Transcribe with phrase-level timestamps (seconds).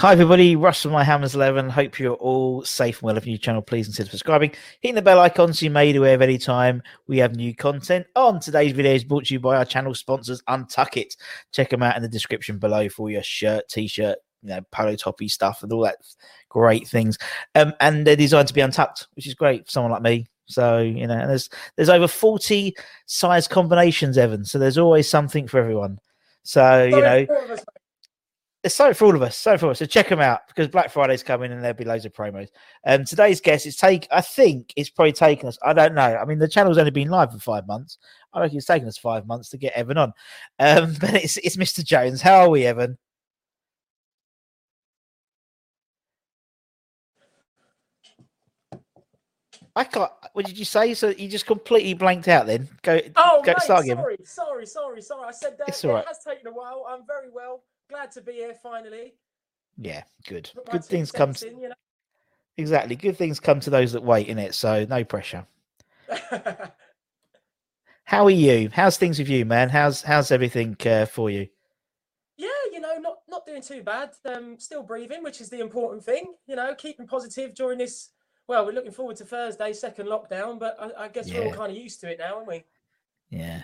[0.00, 1.68] Hi everybody, Russ from My Hammers 11.
[1.68, 3.18] Hope you're all safe and well.
[3.18, 4.52] If you're new channel, please consider subscribing.
[4.80, 8.06] Hitting the bell icon so you're made aware of any time we have new content.
[8.16, 11.16] On today's video is brought to you by our channel sponsors, Untuck It.
[11.52, 15.28] Check them out in the description below for your shirt, t-shirt, you know, polo toppy
[15.28, 15.98] stuff and all that
[16.48, 17.18] great things.
[17.54, 20.28] Um, and they're designed to be untucked, which is great for someone like me.
[20.46, 24.46] So, you know, and there's there's over 40 size combinations, Evan.
[24.46, 26.00] So there's always something for everyone.
[26.42, 27.26] So, you know,
[28.62, 29.36] it's something for all of us.
[29.36, 29.78] So for us.
[29.78, 32.48] So check them out because Black Friday's coming and there'll be loads of promos.
[32.84, 34.06] Um, today's guest is take.
[34.10, 35.58] I think it's probably taken us.
[35.62, 36.02] I don't know.
[36.16, 37.98] I mean, the channel's only been live for five months.
[38.32, 40.12] I reckon it's taken us five months to get Evan on.
[40.58, 41.82] Um, but it's it's Mr.
[41.84, 42.20] Jones.
[42.20, 42.98] How are we, Evan?
[49.74, 50.10] I can't.
[50.34, 50.92] What did you say?
[50.92, 52.46] So you just completely blanked out.
[52.46, 53.00] Then go.
[53.16, 53.96] Oh, go mate, start again.
[53.96, 55.28] sorry, sorry, sorry, sorry.
[55.28, 55.68] I said that.
[55.68, 56.02] It's all right.
[56.02, 56.84] It has taken a while.
[56.86, 57.62] I'm very well.
[57.90, 59.14] Glad to be here finally.
[59.76, 60.50] Yeah, good.
[60.70, 61.34] Good things come.
[61.34, 61.70] cents in, you
[62.56, 62.94] Exactly.
[62.94, 64.54] Good things come to those that wait in it.
[64.54, 65.44] So no pressure.
[68.04, 68.70] How are you?
[68.72, 69.68] How's things with you, man?
[69.68, 71.48] How's how's everything uh, for you?
[72.40, 74.10] yeah, you know, not not doing too bad.
[74.24, 76.34] Um, still breathing, which is the important thing.
[76.46, 78.10] You know, keeping positive during this.
[78.46, 81.70] Well, we're looking forward to Thursday, second lockdown, but I, I guess we're all kind
[81.70, 82.64] of used to it now, aren't we?
[83.28, 83.62] Yeah,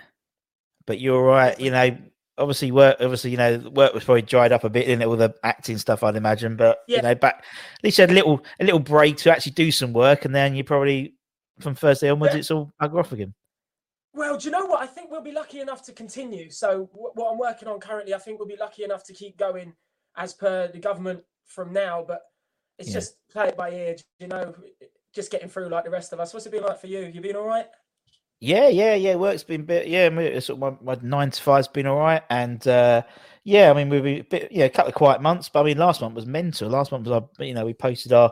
[0.85, 1.59] but you're all right.
[1.59, 1.97] You know,
[2.37, 2.97] obviously work.
[2.99, 6.03] Obviously, you know, work was probably dried up a bit in all the acting stuff,
[6.03, 6.55] I'd imagine.
[6.55, 6.97] But Yeah.
[6.97, 7.43] you know, back
[7.77, 10.33] at least you had a little a little break to actually do some work, and
[10.35, 11.15] then you probably
[11.59, 12.39] from Thursday onwards, Yeah.
[12.39, 13.33] it's all bugger off again.
[14.13, 14.81] Well, do you know what?
[14.81, 16.49] I think we'll be lucky enough to continue.
[16.49, 19.37] So, wh- what I'm working on currently, I think we'll be lucky enough to keep
[19.37, 19.73] going
[20.15, 22.03] as per the government from now.
[22.07, 22.21] But
[22.79, 22.93] it's Yeah.
[22.95, 24.53] just play it by ear, you know,
[25.13, 26.33] just getting through like the rest of us.
[26.33, 26.99] What's it been like for you?
[27.01, 27.67] You been all right?
[28.39, 29.15] Yeah, yeah, yeah.
[29.15, 29.87] Work's been bit.
[29.87, 33.01] Yeah, my, sort of my, my nine to five's been all right, and uh,
[33.43, 35.63] yeah, I mean we've been a bit, yeah, a couple of quiet months, but I
[35.63, 36.69] mean last month was mental.
[36.69, 38.31] Last month was our, you know, we posted our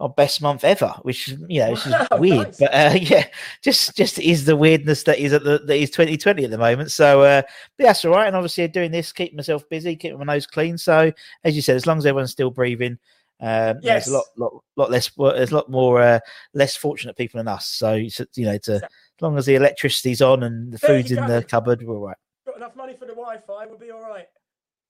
[0.00, 2.58] our best month ever, which is you know, which is Wow, weird, nice.
[2.60, 3.26] but uh, yeah,
[3.60, 6.90] just just is the weirdness that is at the that is 2020 at the moment.
[6.90, 7.42] So uh,
[7.76, 10.78] but that's all right, and obviously doing this, keeping myself busy, keeping my nose clean.
[10.78, 11.12] So
[11.44, 12.98] as you said, as long as everyone's still breathing.
[13.40, 15.16] Um, you know, there's a lot, lot, lot less.
[15.16, 16.20] well, There's a lot more uh,
[16.54, 17.66] less fortunate people than us.
[17.66, 18.88] So, so, you know, to Exactly.
[19.22, 22.06] As long as the electricity's on and the There food's in the cupboard, we're all
[22.08, 22.16] right.
[22.44, 24.26] Got enough money for the Wi-Fi, we'll be all right.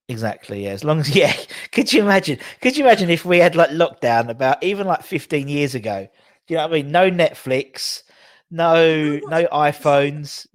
[0.09, 0.65] Exactly.
[0.65, 0.70] Yeah.
[0.70, 1.34] As long as yeah.
[1.70, 2.38] Could you imagine?
[2.62, 6.09] Could you imagine if we had like lockdown about even like 15 years ago?
[6.47, 6.91] Do you know what I mean?
[6.91, 8.04] No Netflix,
[8.50, 10.47] no no iPhones.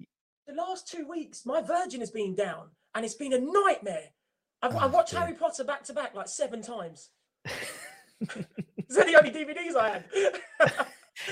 [0.48, 4.08] The last two weeks, my Virgin has been down, and it's been a nightmare.
[4.60, 5.20] I've, I Oh, watched dear.
[5.20, 7.10] Harry Potter back to back like seven times.
[8.20, 10.86] They're the only DVDs I had.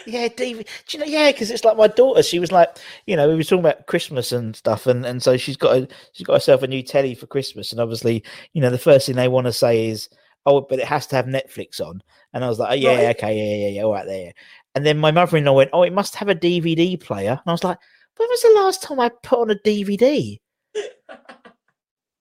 [0.06, 0.68] Yeah, David.
[0.86, 1.10] Do you know?
[1.10, 2.22] Yeah, because it's like my daughter.
[2.22, 5.36] She was like, you know, we were talking about Christmas and stuff, and and so
[5.36, 8.22] she's got a she's got herself a new telly for Christmas, and obviously,
[8.52, 10.08] you know, the first thing they want to say is,
[10.44, 12.02] oh, but it has to have Netflix on,
[12.32, 13.16] and I was like, oh, yeah, Right.
[13.16, 14.32] okay, yeah, yeah, yeah, all right, there.
[14.74, 17.64] And then my mother-in-law went, oh, it must have a DVD player, and I was
[17.64, 17.78] like,
[18.16, 20.38] when was the last time I put on a DVD?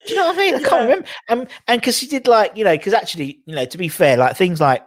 [0.08, 0.56] Do you know what I mean?
[0.56, 0.68] I Yeah.
[0.70, 1.08] can't remember.
[1.30, 4.18] Um, and because she did like, you know, because actually, you know, to be fair,
[4.18, 4.84] like things like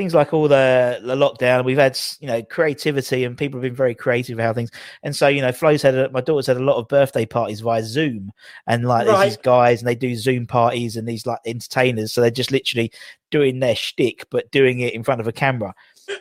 [0.00, 1.62] things like all the the lockdown.
[1.62, 4.70] We've had you know creativity, and people have been very creative about how things.
[5.02, 7.60] And so you know, Flo's had a, my daughter's had a lot of birthday parties
[7.60, 8.32] via Zoom,
[8.66, 12.14] and like there's these guys, and they do Zoom parties, and these like entertainers.
[12.14, 12.90] So they're just literally
[13.30, 15.74] doing their shtick, but doing it in front of a camera.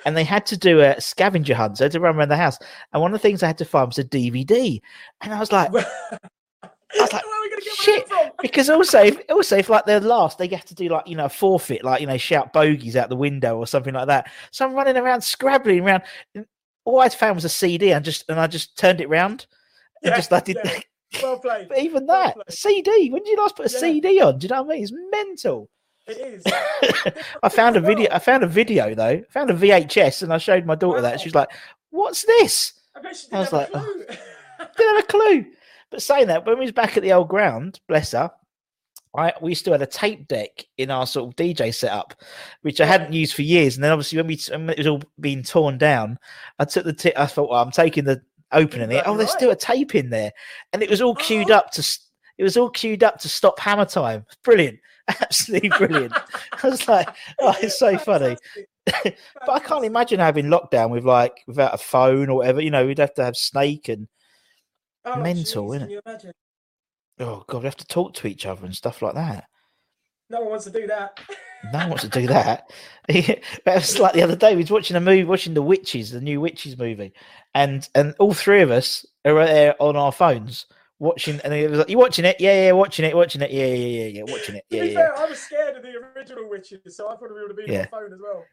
[0.05, 1.77] And they had to do a scavenger hunt.
[1.77, 2.59] So to run around the house.
[2.93, 4.79] And one of the things I had to find was a DVD.
[5.21, 5.85] And I was like, Where
[7.01, 7.23] was like,
[7.67, 10.47] are we going to get shit, because also, if, also if like they're last, they
[10.47, 13.15] have to do like you know a forfeit, like you know shout bogeys out the
[13.15, 14.31] window or something like that.
[14.51, 16.03] So I'm running around scrabbling around.
[16.85, 19.45] All I found was a CD, and just and I just turned it round
[20.03, 20.57] and Yeah, just like did.
[20.63, 20.79] yeah.
[21.23, 21.69] Well played.
[21.69, 22.51] But even Well that played.
[22.51, 23.09] CD.
[23.09, 23.79] When did you last put a Yeah.
[23.79, 24.37] CD on?
[24.37, 24.83] Do you know what I mean?
[24.83, 25.69] It's mental.
[26.07, 26.43] It is.
[27.43, 28.09] I found a video.
[28.11, 29.03] I found a video though.
[29.07, 31.13] I found a VHS, and I showed my daughter that.
[31.13, 31.17] Wow.
[31.17, 31.49] She's like,
[31.89, 33.79] "What's this?" I she I was like, oh.
[33.79, 34.05] clue.
[34.77, 35.45] didn't have a clue.
[35.91, 38.31] But saying that, when we was back at the old ground, bless her,
[39.15, 42.13] I we still had a tape deck in our sort of DJ setup,
[42.61, 43.75] which I hadn't used for years.
[43.75, 46.19] And then obviously when we when it was all being torn down,
[46.59, 47.13] I took the tip.
[47.17, 48.21] I thought, well, I'm taking the
[48.51, 49.03] opening it.
[49.05, 49.37] Oh, there's right.
[49.37, 50.31] still a tape in there,
[50.73, 51.99] and it was all queued up to.
[52.37, 54.25] It was all queued up to stop hammer time.
[54.43, 56.13] Brilliant, absolutely brilliant.
[56.63, 57.09] I was like,
[57.39, 58.37] oh, it's so funny.
[59.45, 62.59] But I can't imagine having lockdown with like without a phone or whatever.
[62.59, 64.07] You know, we'd have to have Snake and
[65.05, 65.71] Oh, mental?
[65.71, 66.33] Can you imagine?
[67.19, 69.45] oh god, we have to talk to each other and stuff like that.
[70.29, 71.19] No one wants to do that.
[71.73, 72.69] No one wants to do that.
[73.09, 76.21] it was like the other day we was watching a movie, watching the Witches, the
[76.21, 77.13] new Witches movie,
[77.53, 80.65] and and all three of us are there on our phones
[80.99, 81.39] watching.
[81.43, 82.37] And it was like, "You watching it?
[82.39, 83.51] Yeah, yeah, watching it, watching it.
[83.51, 84.65] Yeah, yeah, yeah, yeah, watching it.
[84.69, 87.41] to Yeah, be yeah." fair, I was scared of the original witches, so I probably
[87.41, 87.87] would have been Yeah.
[87.93, 88.45] on the phone as well.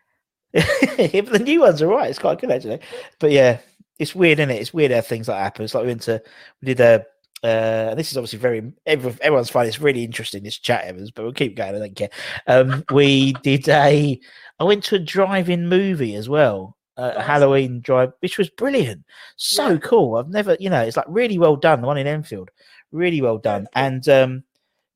[1.13, 2.09] yeah, but the new ones are right.
[2.09, 2.81] It's quite good actually.
[3.19, 3.59] But yeah,
[3.99, 4.61] it's weird, isn't it?
[4.61, 5.65] It's weird how things like happen.
[5.65, 6.23] It's like we went to
[6.63, 7.05] we did a.
[7.43, 11.23] Uh, this is obviously very every, everyone's finding it's really interesting this chat, Evans, but
[11.23, 11.75] we'll keep going.
[11.75, 12.11] I don't care.
[12.47, 14.19] Um, we did a.
[14.59, 17.27] I went to a drive-in movie as well, uh, Nice.
[17.27, 19.05] Halloween drive, which was brilliant.
[19.37, 19.79] So Yeah.
[19.79, 20.17] cool.
[20.17, 21.83] I've never, you know, it's like really well done.
[21.83, 22.51] The one in Enfield,
[22.91, 23.69] really well done.
[23.75, 24.43] And um,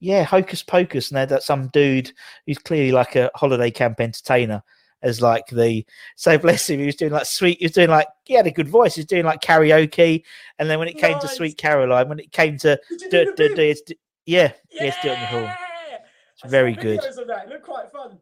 [0.00, 2.11] yeah, Hocus Pocus, and they had that some dude
[2.47, 4.62] who's clearly like a holiday camp entertainer
[5.02, 5.85] as like the
[6.17, 8.50] so bless him, he was doing like sweet, he was doing like he had a
[8.50, 10.23] good voice, he was doing like karaoke,
[10.58, 13.55] and then when it came to Sweet Caroline, when it came to do, do do,
[13.55, 13.82] the it's,
[14.26, 15.55] yeah, yeah, it's do it on the.
[16.43, 17.00] It's very good.
[17.00, 18.19] videos It looked quite fun.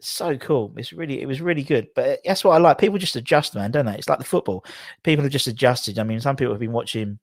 [0.00, 0.72] So cool.
[0.76, 1.88] It's really, it was really good.
[1.94, 2.78] But that's what I like.
[2.78, 3.94] People just adjust, man, don't they?
[3.96, 4.64] It's like the football.
[5.02, 5.98] People have just adjusted.
[5.98, 7.18] I mean, some people have been watching,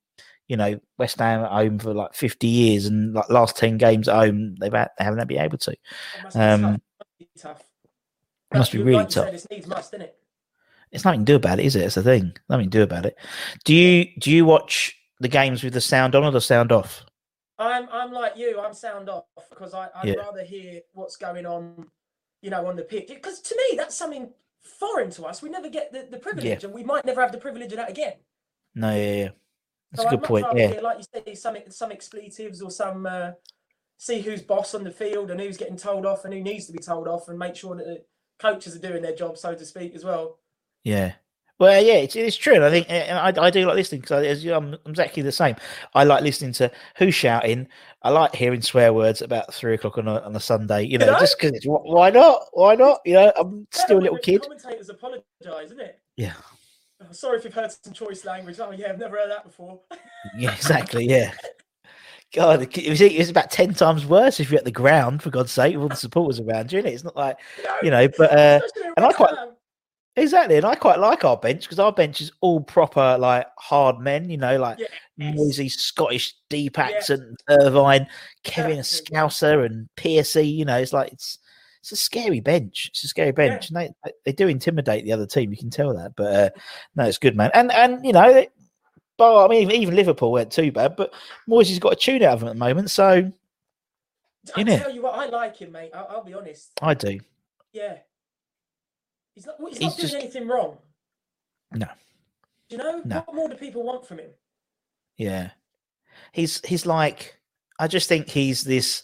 [0.48, 4.08] you know, West Ham at home for like 50 years, and like last 10 games
[4.08, 5.72] at home, they've had, they haven't been able to.
[5.72, 5.80] It
[6.24, 6.82] must be Um,
[7.38, 7.64] tough.
[8.54, 8.60] Must be tough.
[8.60, 9.34] must be Like really said, tough.
[9.34, 10.16] It's needs must, it?
[10.92, 11.84] It's nothing to do about it, is it?
[11.84, 12.34] It's the thing.
[12.50, 13.18] Nothing to do about it.
[13.66, 17.04] Do you do you watch the games with the sound on or the sound off?
[17.60, 18.60] I'm I'm like you.
[18.60, 20.16] I'm sound off because I, I'd Yeah.
[20.16, 21.88] rather hear what's going on,
[22.42, 23.08] you know, on the pitch.
[23.10, 25.42] Because to me, that's something foreign to us.
[25.42, 27.90] We never get the, the privilege, and we might never have the privilege of that
[27.90, 28.14] again.
[28.76, 29.30] No, yeah, yeah.
[29.92, 30.46] That's So a good point.
[30.56, 33.32] Yeah, hear, like you say, some some expletives or some uh,
[33.98, 36.74] see who's boss on the field and who's getting told off and who needs to
[36.74, 38.04] be told off, and make sure that the
[38.40, 40.40] coaches are doing their job, so to speak, as well.
[40.84, 41.14] yeah.
[41.60, 42.54] Well, yeah, it's, it's true.
[42.54, 45.56] And I think, and I, I do like listening because I'm, I'm exactly the same.
[45.96, 47.68] I like listening to who's shouting.
[48.04, 50.84] I like hearing swear words about three o'clock on a, on a Sunday.
[50.84, 51.20] You know, know?
[51.20, 52.44] just because why not?
[52.54, 53.00] Why not?
[53.06, 54.44] You know, I'm Better still a little kid.
[54.44, 55.24] Commentators apologise,
[55.66, 56.00] isn't it?
[56.16, 56.34] Yeah,
[57.02, 58.60] Oh, sorry if you've heard some choice language.
[58.60, 59.80] Oh yeah, I've never heard that before.
[60.38, 61.06] yeah, exactly.
[61.06, 61.34] Yeah.
[62.34, 65.24] God, it was, it was about ten times worse if you're at the ground.
[65.24, 66.82] For God's sake, with all the supporters around you.
[66.82, 66.88] Innit?
[66.94, 67.38] It's not like
[67.82, 68.60] you know, but uh,
[68.98, 69.34] and I quite-.
[70.18, 74.00] Exactly, and I quite like our bench because our bench is all proper like hard
[74.00, 74.90] men, you know, like Yes.
[75.16, 76.86] noisy Scottish deep Yeah.
[76.88, 78.08] accent, Irvine,
[78.44, 78.80] Kevin.
[78.80, 80.48] Scouser, and Piercy.
[80.48, 81.38] You know, it's like it's
[81.82, 82.88] it's a scary bench.
[82.90, 85.52] It's a scary bench, and they they- they do intimidate the other team.
[85.52, 86.50] You can tell that, but uh,
[86.96, 87.52] no, it's good, man.
[87.54, 88.44] And and you know,
[89.18, 91.14] it- but I mean, even Liverpool weren't too bad, but
[91.50, 93.32] Moyes has got a tune out of him at the moment, so
[94.56, 95.92] I tell you what, I like him, mate.
[95.94, 96.72] I'll, I'll be honest.
[96.82, 97.20] I do.
[97.74, 97.98] Yeah,
[99.36, 99.56] he's not.
[99.60, 100.78] He's, He's not doing just- anything wrong.
[101.74, 101.88] No.
[102.70, 103.20] Do you know No.
[103.26, 104.30] what more do people want from him?
[105.18, 105.52] Yeah.
[106.32, 107.38] He's he's like
[107.80, 109.04] I just think he's this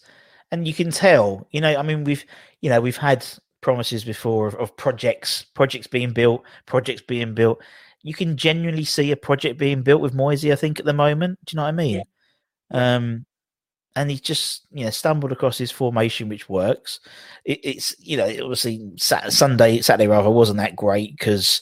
[0.52, 2.26] and you can tell, you know, I mean we've
[2.62, 3.26] you know, we've had
[3.62, 7.62] promises before of, of projects, projects being built, projects being built.
[8.04, 11.40] You can genuinely see a project being built with Moisey, I think, at the moment.
[11.46, 12.04] Do you know what I mean?
[12.72, 13.26] Um
[13.96, 17.00] and he just you know stumbled across his formation which works
[17.46, 21.62] it, it's you know obviously Sat- sunday saturday rather wasn't that great because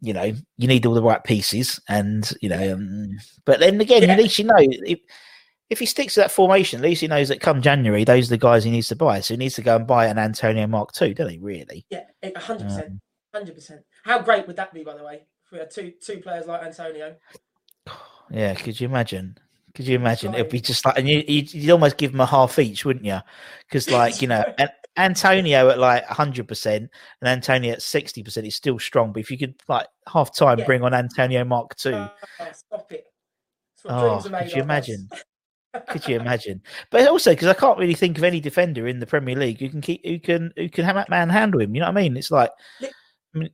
[0.00, 4.02] you know you need all the right pieces and you know um, but then again
[4.02, 4.08] Yeah.
[4.14, 4.98] at least you know it,
[5.68, 8.34] if he sticks to that formation, at least he knows that come January, those are
[8.34, 9.20] the guys he needs to buy.
[9.20, 11.38] So he needs to go and buy an Antonio Mark II, doesn't he?
[11.38, 11.86] Really?
[11.90, 12.06] Yeah,
[12.36, 13.00] hundred percent, Um,
[13.32, 13.82] hundred percent.
[14.02, 15.22] How great would that be, by the way?
[15.52, 17.16] We had two two players like Antonio.
[18.30, 18.54] Yeah.
[18.54, 19.36] Could you imagine?
[19.74, 20.34] Could you imagine?
[20.34, 23.04] It'd be just like, and you, you'd, you'd almost give them a half each, wouldn't
[23.04, 23.18] you?
[23.66, 26.88] Because, like, you know, An- Antonio at like 100% and
[27.22, 29.12] Antonio at 60% is still strong.
[29.12, 30.64] But if you could, like, half time Yeah.
[30.66, 33.06] bring on Antonio Mark II, Oh, ah, stop it.
[33.86, 35.08] Oh, dreams are made could you imagine?
[35.88, 36.62] Could you imagine?
[36.90, 39.68] But also because I can't really think of any defender in the Premier League who
[39.70, 41.74] can keep who can who can have manhandle him.
[41.74, 42.16] You know what I mean?
[42.16, 42.50] It's like
[42.82, 43.50] I mean,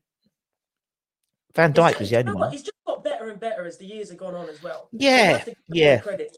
[1.57, 2.53] Van Dijk was the only one.
[2.53, 4.89] He's just got better and better as the years have gone on as well.
[4.93, 5.99] Yeah, have to give him yeah.
[5.99, 6.37] Credit.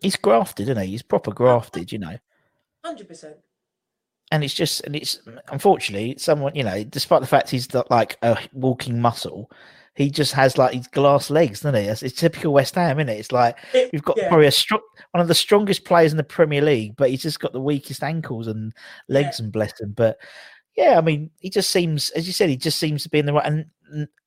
[0.00, 0.90] He's grafted, isn't he?
[0.92, 2.16] He's proper grafted, you know.
[2.82, 3.36] Hundred percent.
[4.32, 5.20] And it's just and it's
[5.52, 9.50] unfortunately someone you know, despite the fact he's got like a walking muscle,
[9.94, 11.88] he just has like these glass legs, doesn't he?
[11.88, 13.18] It's, it's typical West Ham, isn't it?
[13.18, 13.58] It's like
[13.92, 14.28] we've got yeah.
[14.28, 14.80] probably a strong,
[15.10, 18.02] one of the strongest players in the Premier League, but he's just got the weakest
[18.02, 18.72] ankles and
[19.08, 19.92] legs and bless him.
[19.92, 20.16] But
[20.76, 23.26] yeah, I mean, he just seems, as you said, he just seems to be in
[23.26, 23.44] the right.
[23.44, 23.66] And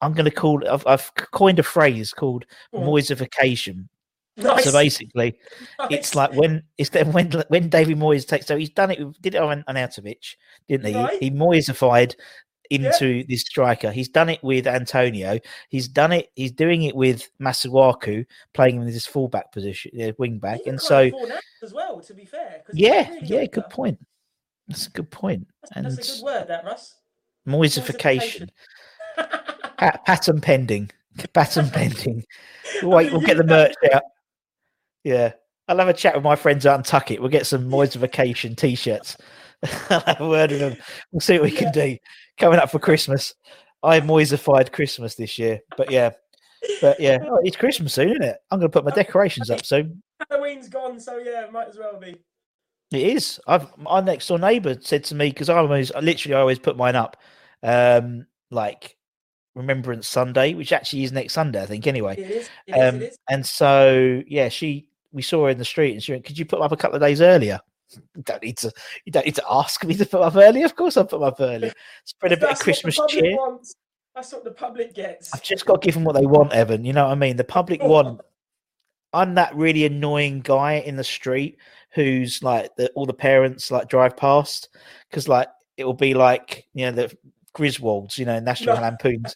[0.01, 2.83] I'm going to call, I've, I've coined a phrase called Mm.
[2.85, 3.87] Moyesification.
[4.35, 4.63] Nice.
[4.63, 5.37] So basically,
[5.79, 5.87] nice.
[5.91, 8.47] it's like when it's then when when David Moyes takes.
[8.47, 8.99] So he's done it.
[8.99, 10.35] with- Did it on Arnautovic,
[10.67, 10.95] didn't he?
[10.95, 11.19] Right.
[11.21, 12.15] He Moyesified
[12.71, 13.91] into this striker.
[13.91, 15.37] He's done it with Antonio.
[15.69, 16.31] He's done it.
[16.35, 20.61] He's doing it with Masuaku, playing him in this fullback position, uh, wing back.
[20.65, 21.11] And so,
[21.61, 22.63] as well, to be fair.
[22.73, 23.99] yeah, really yeah, good point.
[24.67, 25.45] That's a good point.
[25.75, 26.95] And That's a good word, that Russ.
[27.47, 28.49] Moyesification,
[29.83, 30.89] Pa- pattern pending,
[31.33, 32.23] pattern pending.
[32.83, 34.03] Wait, we'll get the merch out.
[35.03, 35.33] Yeah,
[35.67, 37.19] I'll have a chat with my friends out in Tucket.
[37.19, 39.17] We'll get some Moyesification t-shirts.
[39.89, 40.77] I'll have a word with them.
[41.11, 41.97] We'll see what we can do
[42.37, 43.33] coming up for Christmas.
[43.83, 46.11] I Moyesified Christmas this year, but yeah,
[46.79, 48.37] but yeah, oh, it's Christmas soon, isn't it?
[48.49, 50.01] I'm going to put my decorations up soon.
[50.29, 52.15] Halloween's gone, so yeah, might as well be.
[52.93, 53.41] It is.
[53.47, 56.77] I've my next door neighbour said to me because I always, literally, I always put
[56.77, 57.17] mine up,
[57.63, 58.95] um, like
[59.55, 61.87] Remembrance Sunday, which actually is next Sunday, I think.
[61.87, 62.49] Anyway, It is.
[62.67, 63.17] It um, is.
[63.29, 66.45] and so yeah, she we saw her in the street, and she went, "Could you
[66.45, 67.59] put them up a couple of days earlier?"
[68.15, 68.71] You don't need to.
[69.05, 70.63] You don't need to ask me to put up early.
[70.63, 71.71] Of course, I'll put up early.
[72.05, 73.37] Spread a bit of That's what the Christmas cheer.
[73.37, 73.75] wants.
[74.15, 75.31] That's what the public gets.
[75.31, 76.85] I've just got to give them what they want, Evan.
[76.85, 77.37] You know what I mean?
[77.37, 78.21] The public want.
[79.13, 81.57] I'm that really annoying guy in the street
[81.91, 84.69] who's like the, all the parents like drive past
[85.09, 87.17] because like it will be like you know the
[87.55, 88.81] Griswolds, you know, National No.
[88.81, 89.35] Lampoons,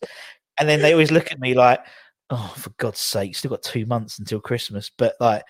[0.60, 1.80] and then they always look at me like,
[2.30, 5.44] "Oh, for God's sake, still got two months until Christmas." But like,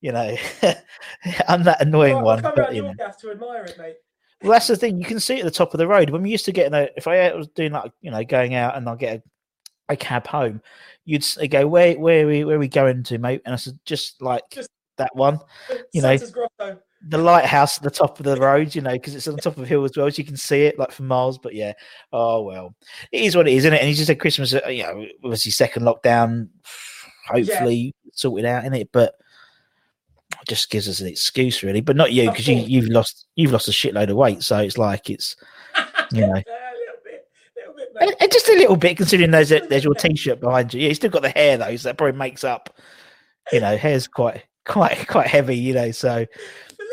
[0.00, 0.36] you know,
[1.48, 2.42] I'm that annoying Well, one.
[2.42, 2.94] But, you know.
[2.94, 3.96] to admire it, mate.
[4.42, 4.98] Well, that's the thing.
[4.98, 6.08] You can see it at the top of the road.
[6.10, 8.54] When we used to get in a, if I was doing like, you know, going
[8.54, 9.18] out and I get
[9.88, 10.62] a, a cab home,
[11.04, 13.42] you'd s- go, where, where, are we, where are we going to, mate?
[13.44, 15.40] And I said, just like Just- that one,
[15.92, 16.16] You know.
[17.02, 19.62] The lighthouse at the top of the road, you know, because it's on top of
[19.62, 21.38] a hill as well, so you can see it like for miles.
[21.38, 21.72] But yeah,
[22.12, 22.74] oh well,
[23.10, 23.78] it is what it is, isn't it?
[23.78, 26.48] And he just said Christmas, uh, you know, obviously second lockdown,
[27.26, 29.14] hopefully sorted out in it, but
[30.42, 31.80] it just gives us an excuse really.
[31.80, 34.78] But not you because you you've lost you've lost a shitload of weight, so it's
[34.78, 35.36] like it's
[36.12, 36.34] you know.
[36.34, 39.60] Yeah, a little bit, little bit, And, and just a little bit, considering there's a,
[39.60, 40.82] there's your t-shirt behind you.
[40.82, 42.76] Yeah, you still got the hair though, so that probably makes up.
[43.52, 45.56] You know, hair's quite quite quite heavy.
[45.56, 46.26] You know, so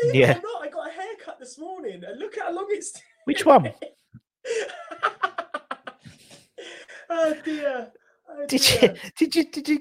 [0.00, 0.30] Believe yeah.
[0.32, 2.92] it or not, I got a haircut this morning, and look how long it's.
[3.24, 3.70] which one
[7.10, 7.90] oh dear.
[8.30, 8.94] Oh, did dear.
[8.94, 9.80] you did you did you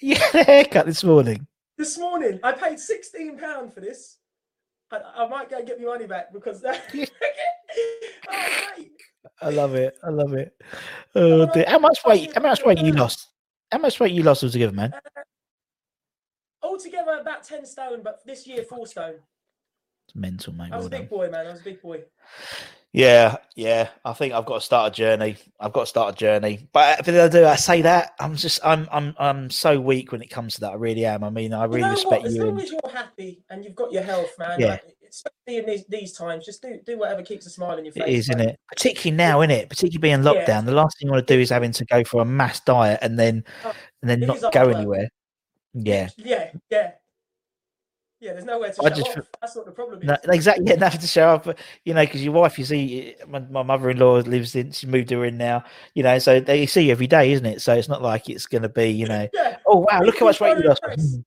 [0.00, 1.46] you had a haircut this morning?
[1.78, 4.18] This morning, I paid sixteen pound for this.
[4.92, 6.82] I, I might go and get my money back because that.
[8.30, 8.84] Oh.
[9.42, 9.98] I love it.
[10.04, 10.54] I love it.
[11.14, 11.64] Oh, oh, dear.
[11.66, 12.32] How much weight?
[12.34, 13.30] How much weight you lost?
[13.72, 14.94] How much weight you lost altogether, man?
[14.94, 15.00] Uh,
[16.62, 19.16] altogether, about ten stone, but this year four stone.
[20.14, 20.72] It's mental, mate.
[20.72, 21.18] I was Well a big done.
[21.18, 21.46] boy, man.
[21.46, 22.02] I was a big boy.
[22.92, 23.88] Yeah, yeah.
[24.04, 25.36] I think I've got to start a journey.
[25.58, 26.68] I've got to start a journey.
[26.72, 27.44] But but I do.
[27.44, 30.72] I say that I'm just I'm I'm I'm so weak when it comes to that.
[30.72, 31.24] I really am.
[31.24, 32.26] I mean, I You really know respect what?
[32.26, 32.44] As you.
[32.44, 34.60] long and- as you're happy and you've got your health, man.
[34.60, 34.66] Yeah.
[34.68, 37.92] Like, especially in these, these times, just do do whatever keeps a smile on your
[37.92, 38.04] face.
[38.04, 38.60] It is, isn't it?
[38.68, 39.68] Particularly now, isn't it?
[39.68, 40.44] Particularly being Yeah.
[40.44, 40.64] lockdown.
[40.64, 43.00] The last thing you want to do is having to go for a mass diet
[43.02, 44.76] and then Oh, and then it not is hard go work.
[44.76, 45.08] anywhere.
[45.74, 46.08] Yeah.
[46.16, 46.92] Yeah, yeah.
[48.24, 49.26] Yeah, there's nowhere to I show just off.
[49.42, 50.06] That's what the problem is.
[50.06, 50.64] No, exactly.
[50.66, 51.44] Yeah, nothing to show off.
[51.44, 54.72] But, you know, because your wife, you see, my, my mother-in-law lives in.
[54.72, 55.62] She moved her in now.
[55.94, 57.60] You know, so they see you every day, isn't it?
[57.60, 60.24] So it's not like it's going to be, you know, Yeah, oh wow, look how
[60.24, 60.82] much weight you lost.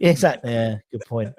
[0.00, 0.50] Yeah, exactly.
[0.50, 1.34] Yeah, good point.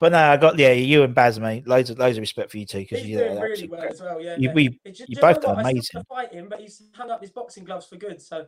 [0.00, 1.68] But no, I got yeah, you and Baz, mate.
[1.68, 3.92] Loads of loads of respect for you too because he's you doing really well crack.
[3.92, 4.20] as well.
[4.20, 5.66] Yeah, You- we- do you both done what?
[5.66, 6.02] I still amazing.
[6.10, 8.20] wanna fight him, but he's hung up his boxing gloves for good.
[8.20, 8.46] So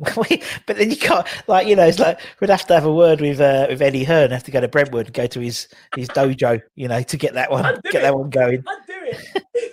[0.66, 3.20] but then you can't, like, you know, it's like we'd have to have a word
[3.20, 6.08] with uh, with Eddie Hearn, have to go to Brentwood, and go to his his
[6.08, 8.02] dojo, you know, to get that one, get it.
[8.02, 8.64] that one going.
[8.66, 9.72] I'd do it.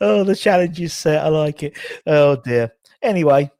[0.00, 1.24] Oh, the challenge is set.
[1.24, 1.76] I like it.
[2.06, 2.72] Oh dear.
[3.00, 3.50] Anyway,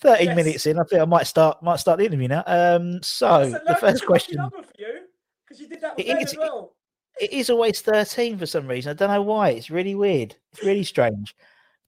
[0.00, 0.36] thirteen Yes.
[0.36, 2.44] minutes in, I think I might start might start the interview now.
[2.46, 4.36] Um, so the first question.
[4.36, 5.04] number for you
[5.44, 6.74] because you did that with It as well.
[7.18, 8.90] It is always thirteen for some reason.
[8.90, 9.50] I don't know why.
[9.50, 10.36] It's really weird.
[10.52, 11.34] It's really strange.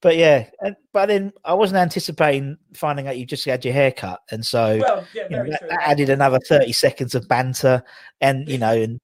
[0.01, 3.91] But yeah, and, but then I wasn't anticipating finding out you just had your hair
[3.91, 7.83] cut, and so Well, yeah, you know, that, that added another 30 seconds of banter
[8.21, 9.01] and you know and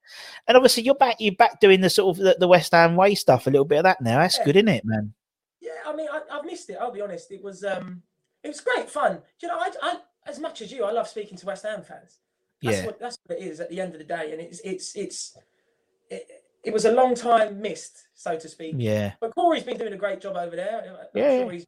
[0.46, 3.14] and obviously you're back you're back doing the sort of the, the west ham way
[3.16, 4.44] stuff a little bit of that now that's Yeah.
[4.44, 5.12] good isn't it man
[5.60, 6.76] Yeah, I mean, I, I've missed it.
[6.80, 7.32] I'll be honest.
[7.32, 8.02] It was um,
[8.44, 9.20] it was great fun.
[9.42, 9.96] You know, I, I
[10.26, 12.20] as much as you, I love speaking to West Ham fans.
[12.62, 14.60] That's yeah what that's what it is at the end of the day, and it's
[14.60, 15.36] it's it's
[16.10, 16.26] it,
[16.64, 18.74] it was a long time missed, so to speak.
[18.78, 20.82] yeah But Corey's been doing a great job over there.
[20.98, 21.66] I'm Yeah, sure he's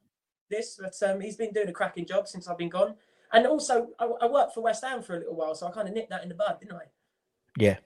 [0.51, 2.95] this, but um, he's been doing a cracking job since I've been gone.
[3.33, 5.89] And also, I, I worked for West Ham for a little while, so I kind
[5.89, 6.85] of nipped that in the bud, didn't I?
[7.59, 7.77] yeah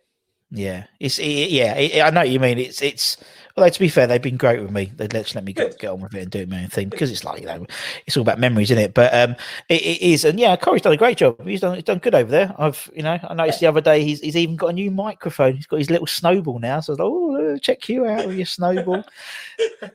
[0.50, 2.58] yeah it's it, yeah it, i know what you mean.
[2.58, 3.16] It's it's
[3.56, 4.92] although to be fair they've been great with me.
[4.96, 7.10] They'd let, let me get, get on with it and do my own thing because
[7.10, 7.66] it's like you know
[8.06, 8.94] it's all about memories isn't it?
[8.94, 9.36] But um
[9.68, 11.44] it, it is and yeah corey's done a great job.
[11.46, 12.54] He's done he's done good over there.
[12.58, 15.56] I've you know i noticed the other day he's, he's even got a new microphone.
[15.56, 18.36] He's got his little snowball now so i was like oh check you out with
[18.36, 19.04] your snowball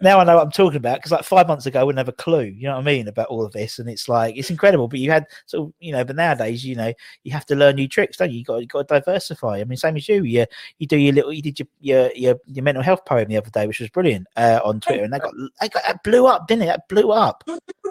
[0.01, 2.09] now I know what I'm talking about because like five months ago I wouldn't have
[2.09, 3.79] a clue, you know what I mean, about all of this.
[3.79, 4.87] And it's like it's incredible.
[4.87, 6.93] But you had so you know, but nowadays, you know,
[7.23, 8.39] you have to learn new tricks, don't you?
[8.39, 9.59] You got you got to diversify.
[9.59, 10.23] I mean, same as you.
[10.23, 10.45] You
[10.79, 13.49] you do your little you did your your your, your mental health poem the other
[13.49, 16.47] day, which was brilliant uh, on Twitter, and that got that got that blew up,
[16.47, 16.67] didn't it?
[16.67, 17.43] That blew up.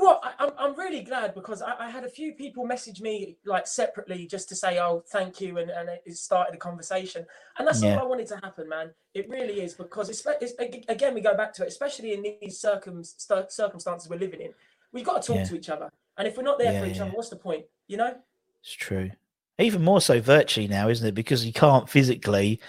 [0.04, 0.20] What?
[0.23, 3.66] I, I'm, I'm really glad because I, I had a few people message me like
[3.66, 5.56] separately just to say, oh, thank you.
[5.58, 7.25] And, and it started a conversation.
[7.58, 7.96] And that's Yeah.
[7.96, 8.90] all I wanted to happen, man.
[9.14, 10.52] It really is because it's, it's
[10.88, 14.52] again, we go back to it, especially in these circum, circumstances we're living in.
[14.92, 15.44] We've got to talk Yeah.
[15.44, 15.88] to each other.
[16.18, 17.04] And if we're not there for each yeah.
[17.04, 17.64] other, what's the point?
[17.88, 18.14] You know?
[18.62, 19.11] It's true.
[19.58, 21.14] Even more so virtually now, isn't it?
[21.14, 22.61] Because you can't physically,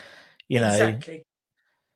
[0.47, 1.25] you know, exactly.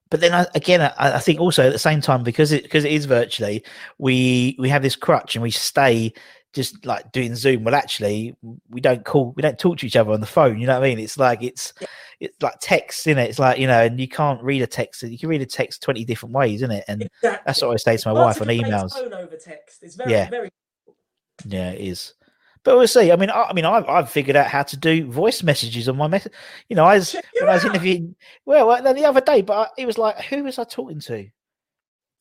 [0.10, 2.86] But then I, again, I, I think also at the same time because it because
[2.86, 3.64] it is virtually,
[3.98, 6.14] we we have this crutch and we stay
[6.52, 7.64] just like doing Zoom.
[7.64, 8.36] Well, actually,
[8.70, 10.60] we don't call, we don't talk to each other on the phone.
[10.60, 11.00] You know what I mean?
[11.00, 11.74] It's like it's
[12.20, 13.30] it's like text, in it?
[13.30, 15.04] It's like you know, and you can't read a text.
[15.04, 16.86] You can read a text twenty different ways, isn't it?
[16.88, 17.44] And Exactly.
[17.46, 18.94] that's what I say to my wife on emails.
[18.94, 19.84] tone over text.
[19.84, 20.30] It's very, Yeah.
[20.30, 20.50] very
[21.46, 22.14] Yeah, it is.
[22.64, 23.12] But we'll see.
[23.12, 25.98] I mean, I, I mean, I've, I've figured out how to do voice messages on
[25.98, 26.34] my message.
[26.68, 27.72] You know, I was Check when I was out.
[27.72, 28.16] interviewing.
[28.46, 31.30] Well, the other day, but I, it was like, who was I talking to?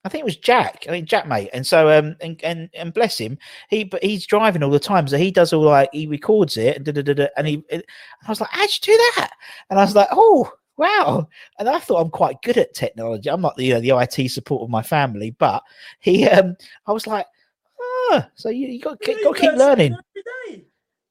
[0.04, 0.84] I think it was Jack.
[0.88, 1.50] I mean, Jack, mate.
[1.52, 3.36] And so, um, and and, and bless him,
[3.68, 6.76] he but he's driving all the time, so he does all like he records it
[6.76, 7.64] and da, da, da, da, and he.
[7.70, 7.82] And
[8.26, 9.32] I was like, how'd you do that?
[9.70, 10.50] And I was like, oh.
[10.76, 11.26] Wow,
[11.58, 13.28] and I thought I'm quite good at technology.
[13.28, 15.64] I'm not the you know, the IT support of my family, but
[15.98, 16.54] he, um,
[16.86, 17.26] I was like,
[18.10, 19.96] ah, so you, you got Yeah, got to keep learning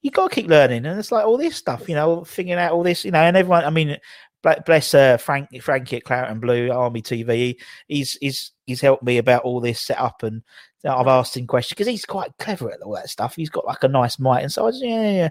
[0.07, 2.71] you got to keep learning, and it's like all this stuff, you know, figuring out
[2.71, 3.65] all this, you know, and everyone.
[3.65, 3.97] I mean,
[4.41, 7.57] bless uh, Frank, Frankie at Claret and Blue Army TV.
[7.87, 10.43] He's he's he's helped me about all this setup, and
[10.85, 13.35] I've asked him questions because he's quite clever at all that stuff.
[13.35, 15.29] He's got like a nice mic, and so I was yeah, yeah, yeah.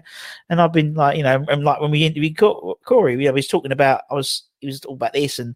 [0.49, 3.31] and I've been like, you know, and like when we interviewed Corey, you know, he
[3.31, 5.55] was talking about I was he was all about this, and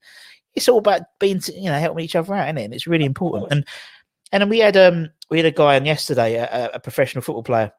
[0.56, 2.66] it's all about being, you know, helping each other out, isn't it?
[2.66, 3.52] And it's really important.
[3.52, 3.66] And
[4.32, 7.44] and then we had um we had a guy on yesterday, a, a- professional football
[7.44, 7.72] player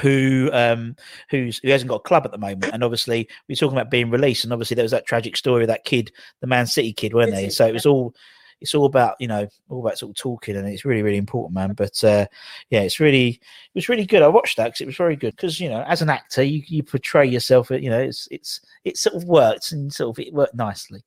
[0.00, 0.94] who um
[1.30, 2.70] who's who hasn't got a club at the moment.
[2.72, 4.44] And obviously we are talking about being released.
[4.44, 7.32] And obviously there was that tragic story of that kid the man city kid weren't
[7.32, 7.48] they?
[7.48, 8.14] so it was all
[8.60, 10.54] it's all about you know all about sort of talking.
[10.54, 11.72] And it's really really important man.
[11.72, 12.26] But uh
[12.68, 13.40] yeah it's really it
[13.74, 14.22] was really good.
[14.22, 15.34] I watched that because it was very good.
[15.34, 18.96] Because you know as an actor you, you portray yourself you know it's it's it
[18.96, 21.02] sort of worked and sort of it worked nicely.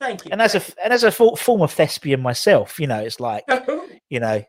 [0.00, 0.30] Thank you.
[0.30, 3.64] and as a and as a former thespian myself you know it's like a
[4.10, 4.42] you know,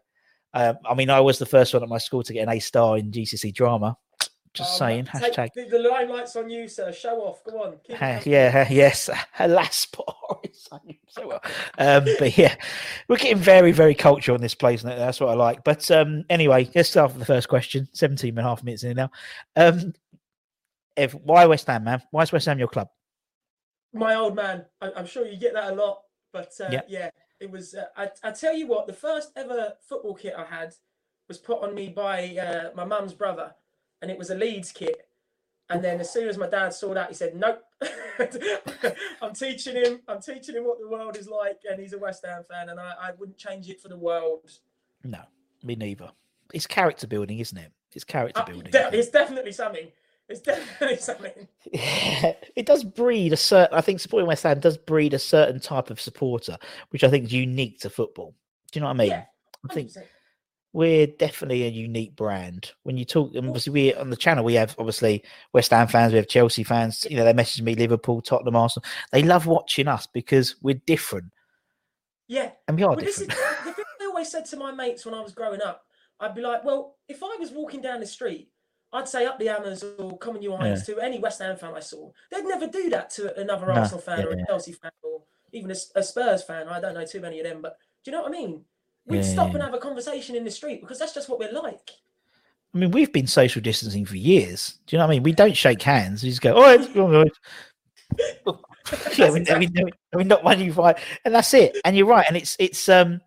[0.53, 2.59] um, I mean, I was the first one at my school to get an A
[2.59, 3.97] star in GCSE drama.
[4.55, 5.49] Just saying, hashtag.
[5.53, 6.91] The, the limelight's on you, sir.
[6.91, 7.43] Show off.
[7.43, 7.73] Go on.
[7.83, 8.25] Keep it Ha- up.
[8.25, 9.07] yeah, yes,
[9.39, 10.07] alas, poor
[11.07, 11.41] so well.
[11.77, 12.55] Um, but yeah,
[13.07, 15.63] we're getting very, very cultural in this place, and that's what I like.
[15.63, 17.87] But um, anyway, let's start with the first question.
[17.93, 19.11] 17 and a half minutes in now.
[19.55, 19.93] Um,
[20.97, 22.01] if why West Ham, man?
[22.09, 22.87] Why is West Ham your club?
[23.93, 24.65] My old man.
[24.81, 26.01] I, I'm sure you get that a lot,
[26.33, 26.81] but uh, Yeah.
[26.87, 27.75] yeah, it was.
[27.75, 30.73] Uh, I, I tell you what, the first ever football kit I had
[31.27, 33.53] was put on me by uh, my mum's brother,
[34.01, 35.05] and it was a Leeds kit.
[35.71, 37.61] And then as soon as my dad saw that, he said, "Nope,
[39.21, 39.99] I'm teaching him.
[40.07, 42.79] I'm teaching him what the world is like." And he's a West Ham fan, and
[42.79, 44.49] I, I wouldn't change it for the world.
[45.03, 45.19] No,
[45.63, 46.09] me neither.
[46.53, 47.71] It's character building, isn't it?
[47.93, 48.71] It's character Uh, building.
[48.71, 49.91] de- it's definitely something.
[50.29, 51.47] It's definitely something.
[51.73, 53.75] Yeah, it does breed a certain.
[53.77, 56.57] I think supporting West Ham does breed a certain type of supporter,
[56.89, 58.35] which I think is unique to football.
[58.71, 59.09] Do you know what I mean?
[59.09, 59.23] Yeah,
[59.69, 59.91] I think
[60.71, 62.71] we're definitely a unique brand.
[62.83, 66.11] When you talk, and obviously, we on the channel we have obviously West Ham fans,
[66.13, 67.07] we have Chelsea fans.
[67.09, 68.85] You know, they message me Liverpool, Tottenham, Arsenal.
[69.11, 71.25] They love watching us because we're different,
[72.27, 72.51] Yeah.
[72.67, 73.65] and we are Well, this is different.
[73.65, 75.85] the thing I always said to my mates when I was growing up.
[76.19, 78.49] I'd be like, well, if I was walking down the street,
[78.91, 81.79] I'd say up the Hammers or Common New Irons to any West Ham fan I
[81.79, 82.11] saw.
[82.31, 84.45] They'd never do that to another No, Arsenal fan yeah, or a yeah.
[84.47, 85.21] Chelsea fan or
[85.51, 86.67] even a Spurs fan.
[86.67, 88.65] I don't know too many of them, but do you know what I mean?
[89.05, 91.39] We'd Yeah, stop yeah, and have a conversation in the street because that's just what
[91.39, 91.91] we're like.
[92.73, 94.77] I mean, we've been social distancing for years.
[94.85, 95.23] Do you know what I mean?
[95.23, 96.23] We don't shake hands.
[96.23, 97.31] We just go, oh, it's all right."
[99.17, 101.77] yeah, we, we, we, we not one you fight, and that's it.
[101.83, 103.21] And you're right, and it's it's um,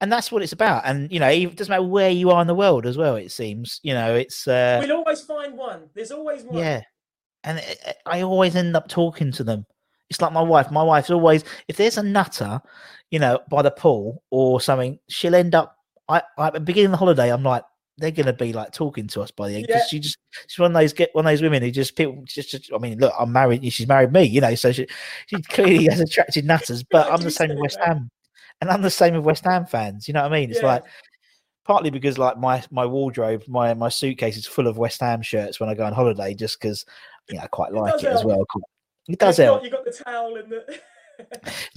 [0.00, 0.82] and that's what it's about.
[0.86, 3.16] And you know, it doesn't matter where you are in the world as well.
[3.16, 5.88] It seems, you know, it's uh, We'll always find one.
[5.94, 6.58] There's always one.
[6.58, 6.82] yeah,
[7.44, 9.66] and it, I always end up talking to them.
[10.08, 10.70] It's like my wife.
[10.70, 12.60] My wife's always if there's a nutter,
[13.10, 15.76] you know, by the pool or something, she'll end up.
[16.08, 17.62] I, I at the beginning of the holiday, I'm like,
[17.98, 19.86] they're gonna be like talking to us by the end because Yeah.
[19.88, 22.50] she just she's one of those get one of those women who just people just,
[22.50, 23.70] just I mean, look, I'm married.
[23.72, 24.86] She's married me, you know, so she
[25.26, 26.82] she clearly has attracted nutters.
[26.90, 27.78] But I'm the same it, West.
[27.84, 28.10] Ham,
[28.60, 30.06] and I'm the same with West Ham fans.
[30.08, 30.50] You know what I mean?
[30.50, 30.66] It's Yeah.
[30.68, 30.84] like
[31.64, 35.60] partly because like my my wardrobe, my my suitcase is full of West Ham shirts
[35.60, 36.84] when I go on holiday, just because
[37.28, 38.44] you know I quite like it as well.
[39.08, 39.64] It does if not, help.
[39.64, 40.80] You got the towel and the.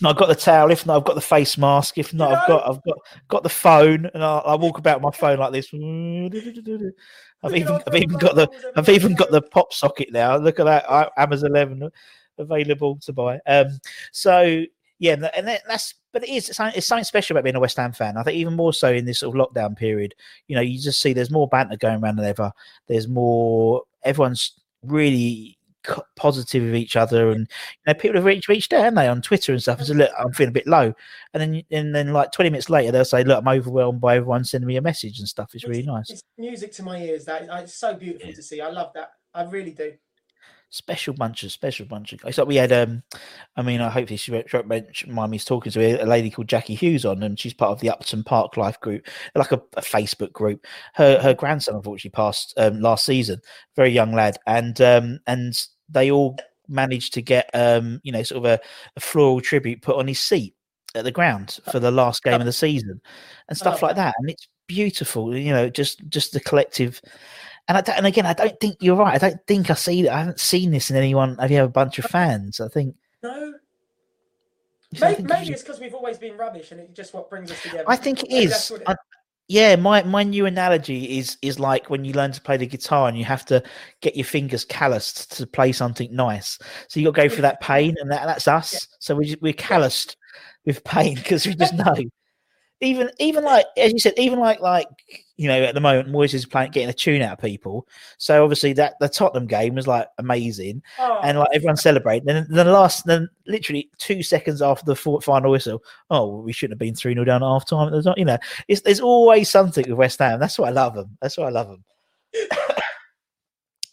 [0.01, 0.71] No, I've got the towel.
[0.71, 1.97] If not, I've got the face mask.
[1.97, 2.55] If not, I've know?
[2.59, 5.67] got I've got got the phone, and I, I walk about my phone like this.
[7.43, 10.37] I've even I've even got the I've even got the pop socket now.
[10.37, 11.89] Look at that, I- Amazon Eleven
[12.37, 13.39] available to buy.
[13.45, 13.67] Um,
[14.13, 14.63] so
[15.03, 17.43] yeah, and that- and that- that's but it is it's something, it's something special about
[17.43, 18.17] being a West Ham fan.
[18.17, 20.13] I think even more so in this sort of lockdown period.
[20.47, 22.51] You know, you just see there's more banter going around than ever.
[22.87, 23.83] There's more.
[24.03, 25.57] Everyone's really
[26.15, 29.21] positive of each other, and you know, people have reached reached out, haven't they, on
[29.21, 30.93] Twitter and stuff, and said, "Look, I'm feeling a bit low,"
[31.33, 34.45] and then and then like 20 minutes later, they'll say, "Look, I'm overwhelmed by everyone
[34.45, 36.09] sending me a message and stuff." It's really nice.
[36.11, 37.25] It's music to my ears.
[37.25, 38.61] That it's so beautiful to see.
[38.61, 39.11] I love that.
[39.33, 39.93] I really do.
[40.73, 42.37] Special bunch of special bunch of guys.
[42.37, 43.03] Like we had, um,
[43.55, 46.47] I mean, I hopefully she won't, mention- mind me talking to a, a lady called
[46.47, 49.81] Jackie Hughes on, and she's part of the Upton Park Life group, like a, a
[49.81, 50.65] Facebook group.
[50.95, 53.39] Her her grandson unfortunately passed um, last season,
[53.75, 55.53] very young lad, and um, and
[55.89, 58.59] they all managed to get um, you know, sort of a,
[58.95, 60.55] a floral tribute put on his seat
[60.95, 62.99] at the ground for the last game of the season,
[63.47, 66.99] and stuff like that, and it's beautiful, you know, just just the collective
[67.67, 69.15] and I and again, I don't think you're right.
[69.15, 70.13] I don't think I see that.
[70.13, 71.37] I haven't seen this in anyone.
[71.37, 72.59] Have you have a bunch of fans?
[72.59, 72.95] I think.
[73.21, 73.53] No,
[74.99, 77.61] maybe, think, maybe it's because we've always been rubbish, and it's just what brings us
[77.61, 77.85] together.
[77.87, 78.71] I think it Maybe is.
[78.71, 78.95] it- I-
[79.49, 83.09] yeah, my my new analogy is is like when you learn to play the guitar
[83.09, 83.61] and you have to
[83.99, 86.57] get your fingers calloused to play something nice.
[86.87, 88.87] So you got to go through that pain, and that, that's us.
[88.99, 90.15] So we we're calloused
[90.65, 91.95] with pain because we just know.
[92.79, 94.87] Even even like as you said, even like like
[95.37, 97.87] you know at the moment Moyes is playing getting a tune out of people.
[98.17, 100.81] So obviously that the Tottenham game was like amazing.
[100.99, 102.25] Oh, and like everyone celebrating.
[102.27, 106.73] Then the last, then literally two seconds after the four, final whistle, oh, we shouldn't
[106.73, 107.91] have been three 0 down at half time.
[107.91, 110.39] There's not, you know, it's, there's always something with West Ham.
[110.39, 111.17] That's why I love them.
[111.21, 111.83] That's why I love them.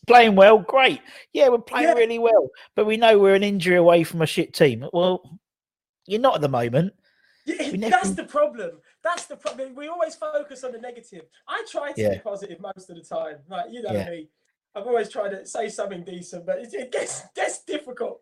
[0.06, 1.00] playing well, great.
[1.32, 1.94] Yeah, we're playing Yeah.
[1.94, 4.86] really well, but we know we're an injury away from a shit team.
[4.92, 5.38] Well,
[6.06, 6.92] you're not at the moment.
[7.46, 8.72] Yeah, that's the problem.
[9.02, 9.74] That's the problem.
[9.74, 11.22] We always focus on the negative.
[11.48, 12.10] I try to Yeah.
[12.14, 13.38] be positive most of the time.
[13.48, 14.10] Like you know Yeah.
[14.10, 14.28] me,
[14.74, 18.20] I've always tried to say something decent, but it, it gets gets difficult.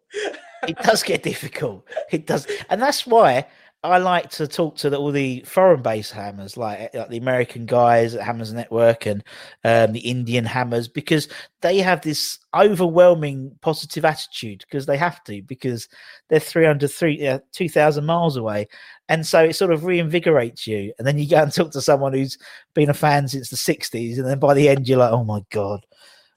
[0.66, 1.86] it does get difficult.
[2.10, 3.46] It does, and that's why
[3.84, 8.16] I like to talk to the, all the foreign-based hammers, like, like the American guys
[8.16, 9.22] at Hammers Network and
[9.62, 11.28] um, the Indian hammers, because
[11.60, 15.88] they have this overwhelming positive attitude because they have to because
[16.28, 18.66] they're 300, three, uh, 2,000 miles away,
[19.08, 20.92] and so it sort of reinvigorates you.
[20.98, 22.36] And then you go and talk to someone who's
[22.74, 25.40] been a fan since the '60s, and then by the end you're like, oh my
[25.50, 25.86] god.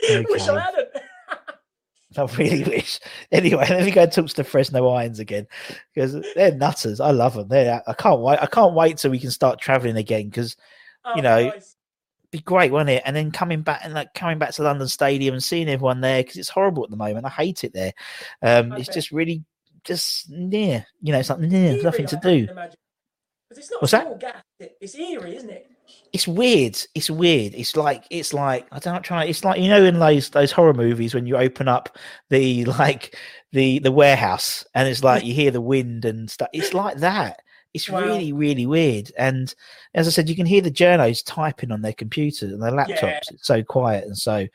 [0.30, 0.81] Wish I hadn't.
[2.17, 3.00] I really wish.
[3.32, 5.47] Anyway, let me go and talk to the Fresno Irons again
[5.93, 7.00] because they're nutters.
[7.00, 7.47] I love them.
[7.47, 8.39] They, I can't wait.
[8.41, 10.56] I can't wait till we can start traveling again because
[11.04, 11.76] Oh, You know, nice.
[12.32, 13.02] be great, wouldn't it?
[13.06, 16.21] And then coming back and like coming back to London Stadium and seeing everyone there
[16.21, 17.26] because it's horrible at the moment.
[17.26, 17.93] I hate it there.
[18.41, 19.43] Um, I it's just really
[19.84, 20.86] just near.
[21.02, 22.45] You know, it's like near, nothing to do.
[22.45, 22.76] can imagine.
[23.50, 24.19] 'Cause it's not What's that?
[24.19, 24.43] gas.
[24.60, 25.69] It's eerie, isn't it?
[26.14, 26.78] It's weird.
[26.94, 27.54] It's weird.
[27.56, 29.02] It's like it's like I don't.
[29.04, 29.26] Try.
[29.26, 31.98] It's like you know in those those horror movies when you open up
[32.30, 33.18] the like
[33.52, 36.50] the the warehouse and it's like you hear the wind and stuff.
[36.54, 37.42] It's like that.
[37.74, 38.02] It's Wow.
[38.02, 39.12] really really weird.
[39.18, 39.54] And
[39.94, 43.02] as I said, you can hear the journos typing on their computers and their laptops.
[43.02, 43.20] Yeah.
[43.32, 44.46] It's so quiet and so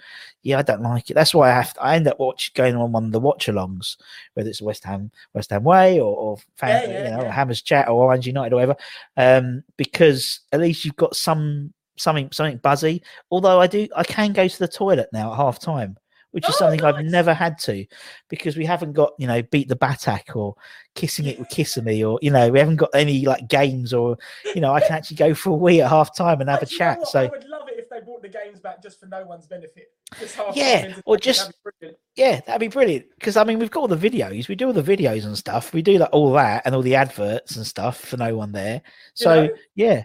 [0.42, 1.14] yeah, I don't like it.
[1.14, 3.46] That's why I have to, I end up watch going on one of the watch
[3.46, 3.96] alongs,
[4.34, 7.30] whether it's West Ham West Ham Way or, or fan, Yeah, yeah, you know.
[7.30, 8.76] Hammers Chat or Orange United or whatever
[9.16, 13.02] um, because at least you've got some something something buzzy.
[13.30, 15.96] Although I do, I can go to the toilet now at half time,
[16.36, 17.86] which is Oh, something I've never had to
[18.28, 20.54] because we haven't got you know beat the batak or
[20.94, 24.18] kissing it with kissing me or you know we haven't got any like games or
[24.54, 26.66] you know I can actually go for a wee at half time and have a
[26.66, 27.08] you know chat.
[27.08, 29.46] So I would love it if they brought the games back just for no one's
[29.46, 29.94] benefit.
[30.20, 31.98] Just Yeah, or just- that'd be brilliant.
[32.16, 33.06] Yeah, that'd be brilliant.
[33.18, 34.46] Because I mean, we've got all the videos.
[34.46, 35.72] We do all the videos and stuff.
[35.72, 38.82] We do like all that and all the adverts and stuff for no one there.
[39.14, 39.54] So know?
[39.74, 40.04] yeah,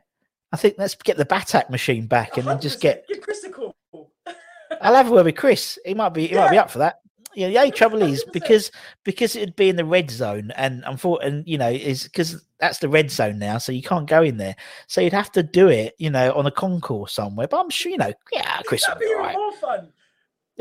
[0.54, 2.82] I think let's get the Batak machine back and then just 100%.
[2.82, 3.06] get.
[3.12, 3.76] A call.
[4.82, 5.78] I'll have a word with Chris.
[5.86, 6.28] He might be.
[6.28, 7.00] He might be up for that.
[7.34, 8.72] Yeah, the only trouble is because
[9.04, 12.44] because it'd be in the red zone, and I'm for and you know is because
[12.60, 14.56] that's the red zone now, so you can't go in there.
[14.88, 17.48] So you'd have to do it, you know, on a concourse somewhere.
[17.48, 19.36] But I'm sure you know, yeah, Chris That'd be be all even right.
[19.36, 19.90] more fun.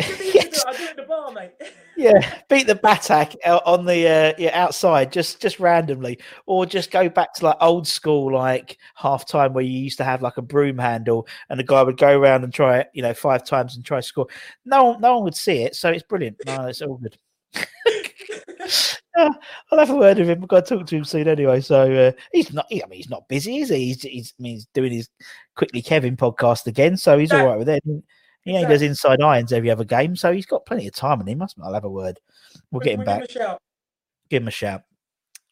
[0.01, 0.45] Give Yes.
[0.45, 0.65] to do it.
[0.67, 1.53] I'll do it at the bar, mate.
[1.97, 6.91] yeah, beat the Batak out on the uh, yeah outside just just randomly, or just
[6.91, 10.37] go back to like old school like half time where you used to have like
[10.37, 13.45] a broom handle and the guy would go around and try it you know five
[13.45, 14.27] times and try score.
[14.65, 16.37] No one no one would see it, so it's brilliant.
[16.47, 17.17] No, it's all good.
[17.57, 17.61] Uh,
[19.73, 20.43] I'll have a word with him.
[20.43, 21.61] I've got to talk to him soon anyway.
[21.61, 22.67] So uh, he's not.
[22.69, 23.87] He, I mean, he's not busy, is he?
[23.87, 25.09] He's, he's, I mean, he's doing his
[25.57, 27.45] quickly Kevin podcast again, so he's all Yeah.
[27.45, 27.83] right with it.
[28.45, 31.29] He only does inside irons every other game, so he's got plenty of time, and
[31.29, 31.57] he must.
[31.63, 32.19] I'll have a word.
[32.71, 33.29] We'll get him back.
[33.29, 33.63] Give him a shout.
[34.31, 34.83] Give him a shout.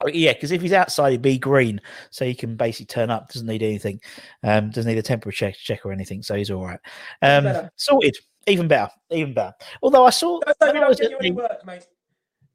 [0.01, 3.29] Oh, yeah, because if he's outside, he'd be green, so he can basically turn up.
[3.33, 4.01] Doesn't need anything.
[4.44, 6.81] Um, doesn't need a temperature check, check or anything, so he's all right.
[7.20, 8.16] Um, sorted.
[8.46, 8.90] Even better.
[9.11, 9.53] Even better.
[9.83, 11.87] Although I saw Don't I was at the- work, mate.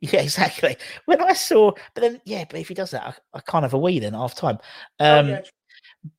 [0.02, 0.78] yeah, exactly.
[1.06, 3.74] When I saw, but then yeah, but if he does that, I, I can't have
[3.74, 4.58] a wee then half time.
[5.00, 5.42] Oh, Um, yeah,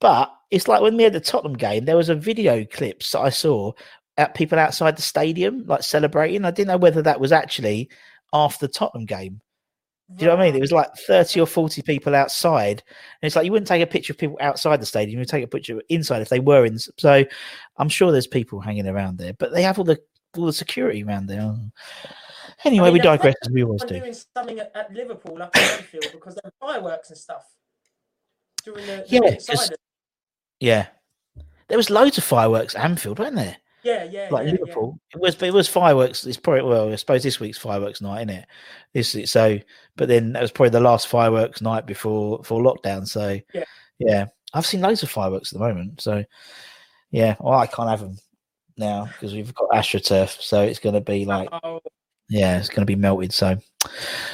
[0.00, 3.20] but it's like when we had the Tottenham game, there was a video clips that
[3.20, 3.72] I saw
[4.16, 6.44] at people outside the stadium, like celebrating.
[6.44, 7.88] I didn't know whether that was actually
[8.32, 9.40] after the Tottenham game.
[10.16, 10.56] Do you know what I mean?
[10.56, 12.82] It was like 30 or 40 people outside.
[12.90, 15.44] And it's like you wouldn't take a picture of people outside the stadium, you'd take
[15.44, 16.78] a picture inside if they were in.
[16.78, 17.24] So
[17.78, 19.98] I'm sure there's people hanging around there, but they have all the
[20.36, 21.40] all the security around there.
[22.64, 24.00] Anyway, I mean, we digress as we always do.
[24.00, 27.44] doing something at, at Liverpool up in Anfield because there were fireworks and stuff
[28.64, 29.36] during the, Yeah,
[30.60, 30.86] Yeah.
[31.68, 33.56] There was loads of fireworks at Anfield, weren't there?
[33.84, 34.98] Yeah, yeah, like yeah, Liverpool.
[35.14, 36.24] It was, but it was fireworks.
[36.24, 38.46] It's probably well, I suppose this week's fireworks night, isn't it?
[38.94, 39.58] This is, so,
[39.96, 43.06] but then that was probably the last fireworks night before for lockdown.
[43.06, 43.64] So, Yeah.
[43.98, 46.00] yeah, I've seen loads of fireworks at the moment.
[46.00, 46.24] So,
[47.10, 48.16] yeah, well, I can't have them
[48.76, 51.26] now because we've got AstroTurf, so it's going to be yeah.
[51.26, 51.80] like, Oh,
[52.28, 53.32] yeah, it's going to be melted.
[53.32, 53.58] So,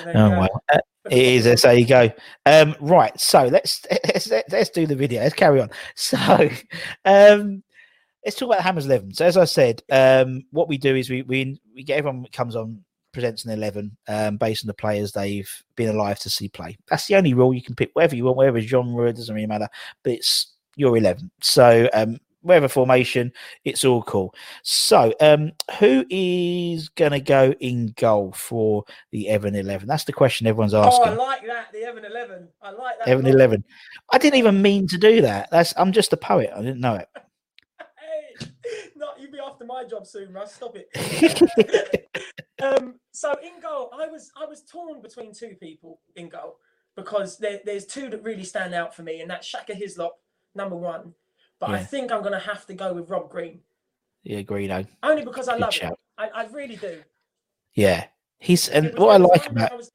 [0.07, 0.79] oh well, Uh,
[1.11, 1.45] it is.
[1.45, 2.11] That's how you go.
[2.47, 3.19] Um, right.
[3.19, 5.23] So let's let's let's do the video.
[5.23, 5.71] Let's carry on.
[5.97, 6.17] So,
[7.05, 7.63] um,
[8.25, 9.13] let's talk about the Hammers Eleven.
[9.15, 12.33] So as I said, um, what we do is we we we get everyone that
[12.33, 16.49] comes on presents an eleven um, based on the players they've been alive to see
[16.49, 16.79] play.
[16.89, 17.53] That's the only rule.
[17.53, 19.09] You can pick whatever you want, whatever genre.
[19.09, 19.69] It doesn't really matter.
[20.03, 21.31] But it's your eleven.
[21.41, 23.33] So um, whatever formation,
[23.65, 24.35] it's all cool.
[24.63, 29.89] So um, who is going to go in goal for the Evan eleven?
[29.89, 31.09] That's the question everyone's asking.
[31.09, 31.13] Oh.
[31.13, 31.73] I like that.
[31.73, 32.49] The Evan Eleven.
[32.63, 33.09] I like that.
[33.09, 33.65] Evan eleven.
[34.11, 35.51] I didn't even mean to do that.
[35.51, 36.51] That's I'm just a poet.
[36.55, 37.09] I didn't know it.
[37.79, 38.47] Hey,
[38.97, 40.55] not you be after my job soon, Russ.
[40.55, 42.11] Stop it.
[42.63, 46.57] um, so in goal, I was I was torn between two people in goal
[46.97, 50.19] because there, there's two that really stand out for me, and that's Shaka Hislop,
[50.55, 51.15] number one.
[51.59, 53.61] But I think I'm going to have to go with Rob Green,
[54.23, 54.87] yeah, Greeno.
[55.03, 55.93] only because I Good love him.
[56.17, 57.03] I, I really do.
[57.75, 58.07] Yeah,
[58.39, 59.73] he's and what I like about.
[59.73, 59.91] I was,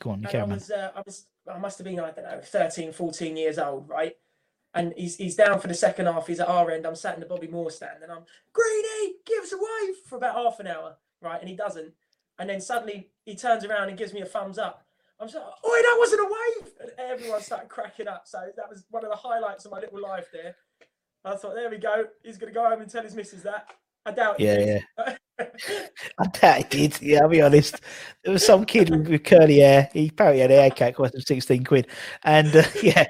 [0.00, 2.40] Go on, you I was, uh, I was, I must have been, I don't know,
[2.42, 4.14] 13, 14 years old, right?
[4.76, 6.28] And he's he's down for the second half.
[6.28, 6.86] He's at our end.
[6.86, 10.16] I'm sat in the Bobby Moore stand, and I'm Greeny, give us a wave for
[10.16, 11.40] about half an hour, right?
[11.40, 11.94] And he doesn't.
[12.38, 14.84] And then suddenly he turns around and gives me a thumbs up.
[15.20, 16.72] I'm just like, oh, that wasn't a wave.
[16.80, 18.24] And everyone started cracking up.
[18.26, 20.56] So that was one of the highlights of my little life there.
[21.24, 22.04] I thought, there we go.
[22.22, 23.66] He's going to go home and tell his missus that.
[24.04, 24.82] I doubt he Yeah, did.
[26.18, 27.02] I doubt he did.
[27.02, 27.80] Yeah, I'll be honest.
[28.24, 29.88] There was some kid with, curly hair.
[29.92, 31.88] He apparently had a haircut cost him sixteen quid,
[32.24, 33.06] and uh, yeah.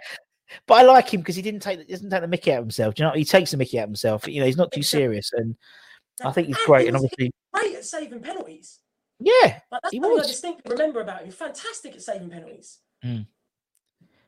[0.66, 2.64] But I like him because he didn't take the, doesn't take the Mickey out of
[2.64, 2.94] himself.
[2.94, 4.28] Do you know, he takes the Mickey out of himself.
[4.28, 5.56] You know, he's not too serious, and
[6.24, 6.82] I think he's great.
[6.82, 8.78] he And obviously, great at saving penalties.
[9.20, 11.30] yeah, Like that's He something I distinctly remember about him.
[11.30, 12.78] Fantastic at saving penalties.
[13.02, 13.22] Hmm.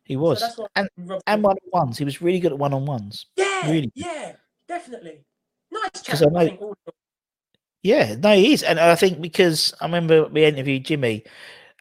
[0.04, 0.40] he was.
[0.57, 0.88] So and
[1.26, 1.98] and one on ones.
[1.98, 3.26] He was really good at one on ones.
[3.37, 4.33] yeah, really- yeah,
[4.66, 5.24] definitely.
[5.70, 6.22] Nice chat.
[6.22, 6.94] I I, know- of
[7.83, 11.24] Yeah, no, he is, and I think because I remember we interviewed Jimmy,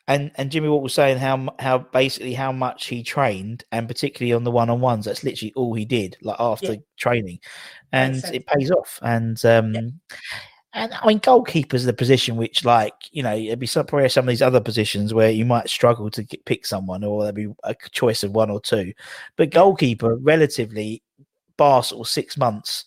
[0.07, 4.33] and and Jimmy Watt was saying how how basically how much he trained, and particularly
[4.33, 6.79] on the one on ones, that's literally all he did, like after Yeah.
[6.97, 7.39] training,
[7.91, 8.99] and it pays off.
[9.01, 9.99] And um,
[10.73, 14.25] and I mean, goalkeeper's the position which, like, you know, it'd be some probably some
[14.25, 17.53] of these other positions where you might struggle to get, pick someone, or there'd be
[17.63, 18.93] a choice of one or two,
[19.37, 21.01] but goalkeeper relatively
[21.57, 22.85] bar sort of six months,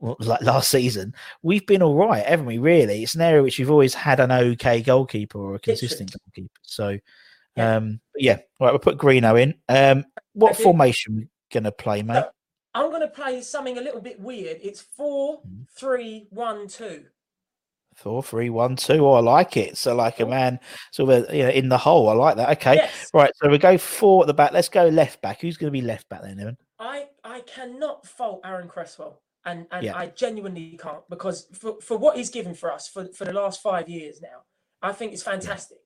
[0.00, 2.58] well, like last season, we've been all right, haven't we?
[2.58, 6.60] Really, it's an area which we've always had an okay goalkeeper or a consistent goalkeeper.
[6.62, 6.98] So,
[7.56, 7.76] Yeah.
[7.76, 9.54] um, yeah, all right, we'll put Greeno in.
[9.68, 10.62] Um, what Okay.
[10.62, 12.22] formation we gonna play, mate?
[12.24, 12.30] So,
[12.72, 14.58] I'm going to play something a little bit weird.
[14.62, 15.66] It's four, Mm.
[15.74, 17.06] three, one, two.
[17.96, 19.04] Four, three, one, two.
[19.04, 19.76] Oh, I like it.
[19.76, 20.60] So, like a man,
[20.92, 22.08] sort of, you know, in the hole.
[22.08, 22.48] I like that.
[22.58, 23.10] Okay, Yes.
[23.12, 23.32] right.
[23.42, 24.52] So we go four at the back.
[24.52, 25.40] Let's go left back.
[25.40, 26.56] Who's going to be left back then, Evan?
[26.78, 29.96] I I cannot fault Aaron Cresswell, and and Yeah.
[29.96, 33.62] I genuinely can't because for, for what he's given for us for, for the last
[33.62, 34.42] five years now,
[34.82, 35.78] I think it's fantastic.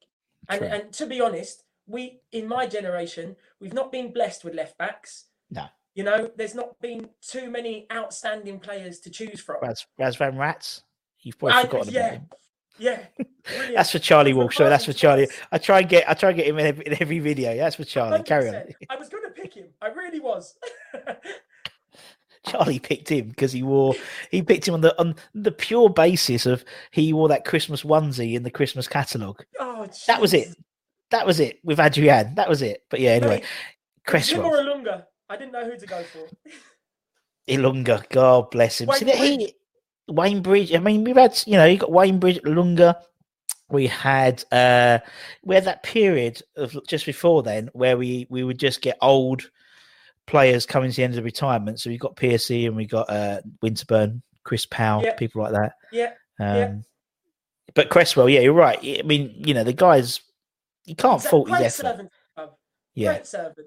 [0.49, 0.69] And True.
[0.69, 5.27] and to be honest, we in my generation we've not been blessed with left backs.
[5.51, 5.67] No.
[5.95, 9.57] You know, there's not been too many outstanding players to choose from.
[9.63, 10.83] Raz, Razvan Rats.
[11.21, 12.27] You've probably I- forgotten yeah, about him.
[12.79, 12.99] yeah.
[13.45, 13.77] brilliant.
[13.77, 14.57] That's for Charlie Walsh.
[14.57, 15.29] So that's for Charlie.
[15.53, 16.11] I try and get.
[16.11, 17.57] I try and get him in every, in every video.
[17.57, 18.25] That's for Charlie.
[18.25, 18.57] Carry on.
[18.91, 19.69] I was going to pick him.
[19.81, 20.57] I really was.
[22.47, 23.95] Charlie picked him because he wore.
[24.31, 28.35] He picked him on the on the pure basis of he wore that Christmas onesie
[28.35, 29.45] in the Christmas catalogue.
[29.61, 30.55] oh, That was it.
[31.11, 32.35] That was it with Adrian.
[32.35, 32.83] That was it.
[32.91, 35.05] But yeah, anyway, Mate, It Cresswell, or Ilunga?
[35.29, 36.29] I didn't know who to go for.
[37.49, 38.09] Ilunga.
[38.11, 38.89] God bless him.
[38.89, 39.39] Wayne See that Bridge.
[39.39, 39.55] he,
[40.09, 40.75] Wayne Bridge.
[40.75, 42.97] I mean, we've had you know you got Wayne Bridge, Ilunga.
[43.71, 44.99] We had uh
[45.43, 49.51] we had that period of just before then where we we would just get old
[50.27, 51.81] players coming to the end of retirement.
[51.81, 55.15] So we got PSC and we've got uh Winterburn, Chris Powell, Yeah.
[55.15, 55.73] people like that.
[55.93, 56.75] Yeah, Um, Yeah.
[57.75, 58.79] But Cresswell, yeah, you're right.
[58.83, 60.21] I mean, you know, the guys,
[60.85, 61.73] you can't a fault his effort.
[61.83, 62.11] servant.
[62.95, 63.67] Yeah, Great servant.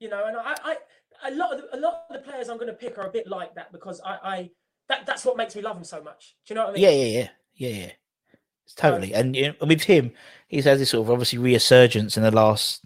[0.00, 2.56] You know, and I, I, a lot of the, a lot of the players I'm
[2.56, 4.50] going to pick are a bit like that because I, I,
[4.88, 6.34] that that's what makes me love him so much.
[6.46, 6.82] Do you know what I mean?
[6.82, 7.90] yeah, yeah, yeah, yeah, yeah.
[8.64, 9.14] It's totally.
[9.14, 10.10] And you know, with him,
[10.48, 12.80] he's had this sort of obviously resurgence in the last,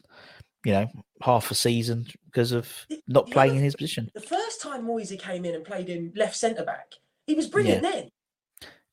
[0.65, 0.89] you know,
[1.23, 2.69] half a season because of
[3.07, 4.11] not the playing other in his position.
[4.15, 6.95] The first time Moisey came in and played in left centre back,
[7.27, 8.11] he was brilliant then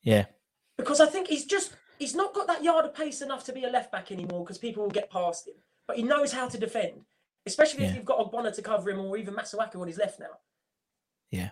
[0.02, 0.26] Yeah,
[0.78, 3.64] because I think he's just he's not got that yard of pace enough to be
[3.64, 5.54] a left back anymore because people will get past him.
[5.86, 7.02] But he knows how to defend,
[7.46, 10.26] especially if you've got Ogbonna to cover him or even Masuaku on his left now.
[11.30, 11.50] Yeah.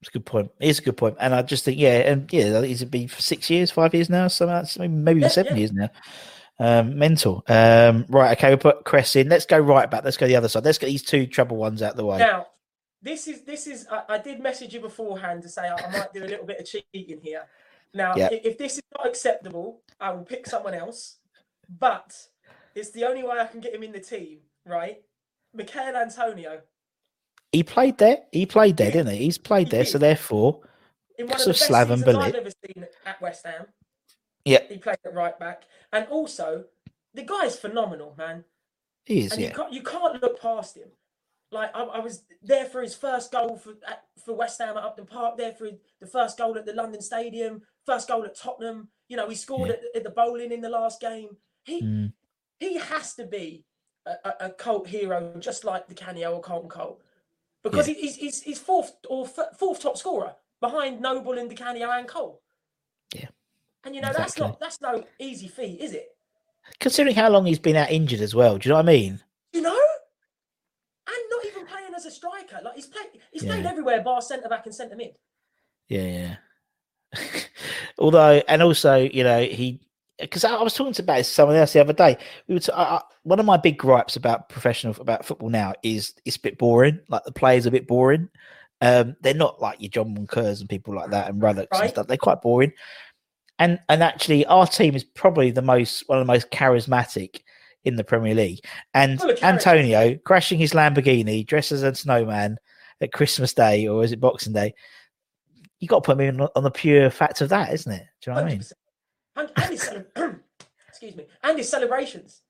[0.00, 0.50] It's a good point.
[0.60, 1.16] It's a good point.
[1.20, 4.28] And I just think, yeah, and yeah, he's been for six years, five years now,
[4.28, 5.58] so that's maybe, Yeah, seven yeah.
[5.58, 5.88] years now.
[6.58, 7.44] Um, mental.
[7.48, 9.28] Um, right, okay, we'll put Cress in.
[9.28, 10.04] Let's go right back.
[10.04, 10.64] Let's go the other side.
[10.64, 12.18] Let's get these two trouble ones out of the way.
[12.18, 12.46] Now,
[13.02, 16.12] this is this is I, I did message you beforehand to say I, I might
[16.14, 17.42] do a little bit of cheating here.
[17.92, 18.28] Now, Yeah.
[18.32, 21.18] i- if this is not acceptable, I will pick someone else.
[21.68, 22.16] But
[22.74, 25.02] it's the only way I can get him in the team, right?
[25.52, 26.60] Michael Antonio
[27.52, 28.18] He played there.
[28.32, 29.18] He played there, didn't he?
[29.18, 29.84] He's played he there.
[29.84, 30.60] So therefore,
[31.18, 33.66] in one of best Slaven seasons I've ever seen at West Ham.
[34.46, 36.64] Yeah, He played at right back, and also
[37.14, 38.44] the guy is phenomenal, man.
[39.04, 39.32] he is.
[39.32, 40.88] and you can't you can't look past him.
[41.52, 44.82] Like I, I was there for his first goal for at, for West Ham at
[44.84, 45.36] Upton Park.
[45.36, 45.68] There for
[46.00, 47.62] the first goal at the London Stadium.
[47.86, 48.88] First goal at Tottenham.
[49.08, 49.74] You know he scored Yeah.
[49.74, 51.36] at, at the Boleyn in the last game.
[51.64, 52.12] He Mm.
[52.60, 53.64] he has to be
[54.06, 57.00] a, a, cult hero, just like Di Canio or Carlton Cole,
[57.64, 61.56] because he, he's, he's he's fourth or f- fourth top scorer behind Noble and Di
[61.56, 62.40] Canio and Cole.
[63.86, 66.16] Yeah, And you know that's not that's no easy feat, is it?
[66.80, 68.58] considering how long he's been out injured as well.
[68.58, 69.20] Do you know what I mean?
[69.52, 69.80] You know?
[71.08, 72.60] And not even playing as a striker.
[72.64, 75.16] Like he's played he's played everywhere bar centre back and centre mid.
[75.88, 76.36] Yeah,
[77.14, 77.20] yeah.
[77.98, 79.80] Although, and also, you know, he
[80.18, 82.16] because I, I was talking to about someone else the other day.
[82.48, 85.74] We were t- I, I, one of my big gripes about professional about football now
[85.82, 87.00] is it's a bit boring.
[87.08, 88.28] Like the players are a bit boring.
[88.80, 92.06] Um, they're not like your John Moncurs and people like that and Ruddocks and stuff.
[92.08, 92.72] They're quite boring.
[93.58, 97.40] And and actually, our team is probably the most one of the most charismatic
[97.84, 98.60] in the Premier League.
[98.94, 99.70] And Full of character.
[99.70, 102.58] Antonio crashing his Lamborghini, dressed as a snowman
[103.00, 104.74] at Christmas Day or is it Boxing Day?
[105.80, 108.06] You got to put me on, on the pure fact of that, isn't it?
[108.20, 108.60] Do you know what I mean?
[108.60, 108.72] 100%.
[109.36, 109.90] And, and his
[110.88, 112.42] excuse me, and his celebrations.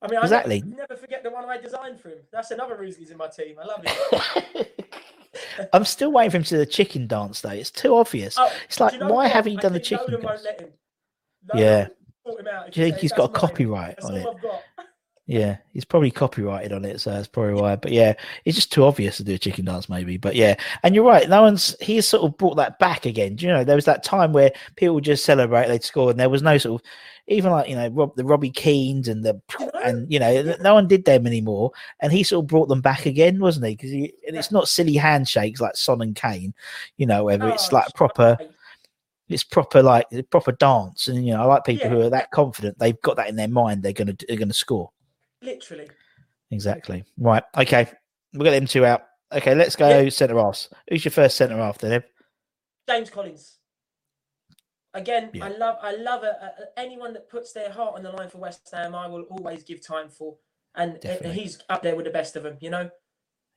[0.00, 0.60] I mean, I Exactly.
[0.62, 2.18] never, never forget the one I designed for him.
[2.32, 3.56] That's another reason he's in my team.
[3.60, 4.86] I love it.
[5.72, 7.50] I'm still waiting for him to do the chicken dance though.
[7.50, 8.36] It's too obvious.
[8.38, 9.30] Oh, it's like, you know why what?
[9.30, 10.46] haven't you done the chicken Nolan dance?
[11.54, 11.88] Yeah.
[12.24, 14.26] will sort him out if Do you think he's got a copyright That's on it?
[15.28, 17.76] Yeah, he's probably copyrighted on it, so that's probably why.
[17.76, 18.14] But yeah,
[18.46, 20.16] it's just too obvious to do a chicken dance, maybe.
[20.16, 21.28] But yeah, and you're right.
[21.28, 23.36] No one's he's sort of brought that back again.
[23.36, 23.62] Do you know?
[23.62, 26.80] There was that time where people just celebrate they'd score, and there was no sort
[26.80, 26.88] of
[27.26, 29.38] even like you know Rob, the Robbie Keanes and the
[29.84, 31.72] and you know no one did them anymore.
[32.00, 33.76] And he sort of brought them back again, wasn't he?
[33.76, 36.54] Because and it's not silly handshakes like Son and Kane,
[36.96, 38.38] you know, whether it's like proper
[39.28, 42.78] it's proper like proper dance and you know i like people who are that confident
[42.78, 44.90] they've got that in their mind they're gonna they're gonna score
[45.42, 45.88] Literally.
[46.50, 47.88] exactly right okay
[48.34, 50.70] we'll get them two out Okay, let's go centre halves.
[50.88, 52.02] Who's your first centre half then?
[52.88, 53.58] James Collins.
[54.94, 55.44] Again, Yeah.
[55.44, 58.38] I love I love a, a- anyone that puts their heart on the line for
[58.38, 58.94] West Ham.
[58.94, 60.38] I will always give time for,
[60.74, 61.40] and, and Definitely.
[61.42, 62.56] he's up there with the best of them.
[62.60, 62.90] You know,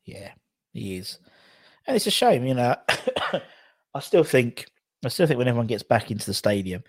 [0.04, 0.34] Yeah,
[0.74, 1.20] he is,
[1.88, 2.46] and it's a shame.
[2.46, 2.76] You know,
[3.94, 4.66] I still think
[5.06, 6.84] I still think when everyone gets back into the stadium,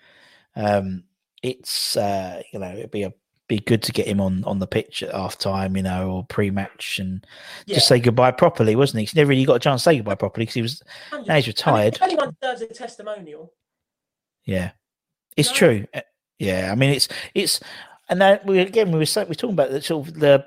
[0.57, 1.05] um,
[1.41, 3.13] it's uh, you know it'd be a
[3.47, 6.25] be good to get him on on the pitch at half time, you know, or
[6.25, 7.25] pre match and
[7.65, 7.75] yeah.
[7.75, 9.05] just say goodbye properly, wasn't he?
[9.05, 10.81] he never really got a chance to say goodbye properly because he was
[11.11, 11.97] now he's I mean, retired.
[12.01, 13.53] anyone deserves a testimonial,
[14.45, 14.71] Yeah,
[15.35, 15.55] it's No.
[15.55, 15.85] true.
[15.93, 16.01] Uh,
[16.39, 17.59] Yeah, I mean it's it's
[18.09, 20.45] and then we again we were we were talking about the sort of the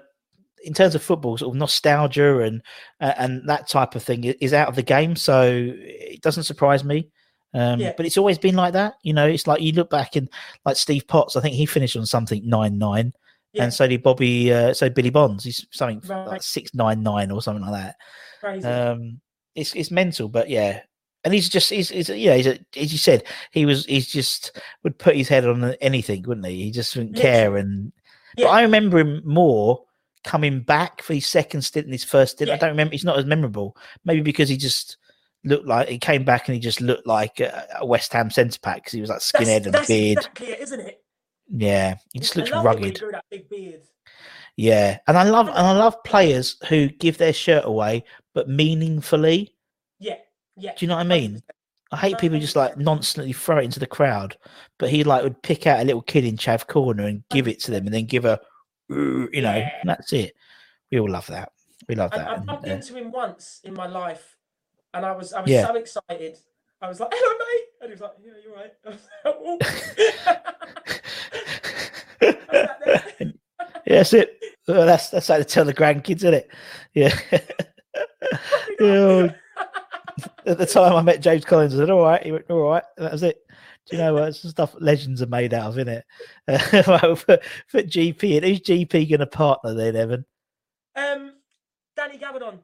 [0.65, 2.61] in terms of football sort of nostalgia and
[3.01, 6.83] uh, and that type of thing is out of the game, so it doesn't surprise
[6.83, 7.09] me.
[7.55, 7.93] Um, Yeah.
[7.97, 9.27] But it's always been like that, you know.
[9.27, 10.29] It's like you look back and
[10.65, 13.13] like Steve Potts, I think he finished on something nine nine,
[13.53, 13.65] Yeah.
[13.65, 17.41] and so did Bobby, uh, so Billy Bonds, he's something like six nine nine or
[17.43, 17.97] something like that.
[18.41, 18.67] crazy.
[18.67, 19.21] Um,
[19.55, 20.81] it's it's mental, but yeah,
[21.25, 24.61] and he's just he's, he's yeah he's a, as you said he was he's just
[24.83, 26.65] would put his head on anything, wouldn't he?
[26.65, 27.57] He just wouldn't care.
[27.57, 27.93] And
[28.37, 28.45] Yeah.
[28.47, 29.85] but I remember him more
[30.25, 32.51] coming back for his second stint and his first stint.
[32.51, 32.93] I don't remember.
[32.93, 33.77] He's not as memorable.
[34.05, 34.99] Maybe because he just
[35.47, 38.77] looked like he came back and he just looked like a, West Ham centre back
[38.77, 40.19] because he was like that's, skinhead and that's beard.
[40.19, 41.03] exactly it, isn't it?
[41.49, 43.03] Yeah, he just I looks love it when rugged.
[43.13, 43.83] that big beard.
[44.57, 49.55] Yeah, and I love and I love players who give their shirt away but meaningfully.
[49.99, 50.17] Yeah,
[50.57, 50.73] yeah.
[50.77, 51.43] Do you know what I mean?
[51.93, 52.79] I hate people who just like 100%.
[52.79, 54.37] nonchalantly throw it into the crowd,
[54.79, 57.61] but he like would pick out a little kid in Chav corner and give it
[57.61, 58.41] to them, and then give a,
[58.89, 59.71] you know, Yeah.
[59.81, 60.35] and that's it.
[60.91, 61.53] We all love that.
[61.89, 62.29] We love that.
[62.29, 64.36] I and, bumped uh, into him once in my life,
[64.97, 65.67] and I was I was Yeah.
[65.67, 66.39] so excited.
[66.83, 68.73] I was like, "Hello, mate," and he was like, "Yeah, you're right."
[69.25, 69.63] I like.
[72.21, 73.33] I sat there.
[73.87, 74.39] yeah, that's it.
[74.69, 76.51] Well, that's that's how to tell the grandkids, isn't it?
[76.95, 77.17] Yeah.
[78.79, 79.33] Yeah,
[80.45, 82.83] At the time I met James Collins, I said, "All right," he went, "All right,"
[82.99, 83.39] and that was it.
[83.89, 84.25] Do you know what?
[84.29, 86.05] It's the stuff legends are made out of, isn't it?
[86.85, 87.39] for,
[87.69, 90.27] for GP, and who's GP going to partner then, Evan?
[90.97, 91.33] um,
[91.97, 92.59] Danny Gabbidon.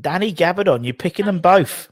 [0.00, 0.84] Danny Gabbidon.
[0.84, 1.90] You're picking them both.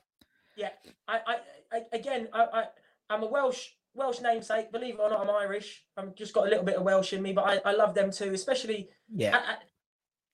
[0.56, 0.70] Yeah,
[1.08, 1.36] I, I,
[1.72, 2.64] I again, I, I,
[3.10, 4.72] I'm a Welsh Welsh namesake.
[4.72, 5.84] Believe it or not, I'm Irish.
[5.96, 8.10] I've just got a little bit of Welsh in me, but I, I love them
[8.10, 9.36] too, especially Yeah.
[9.36, 9.56] I, I,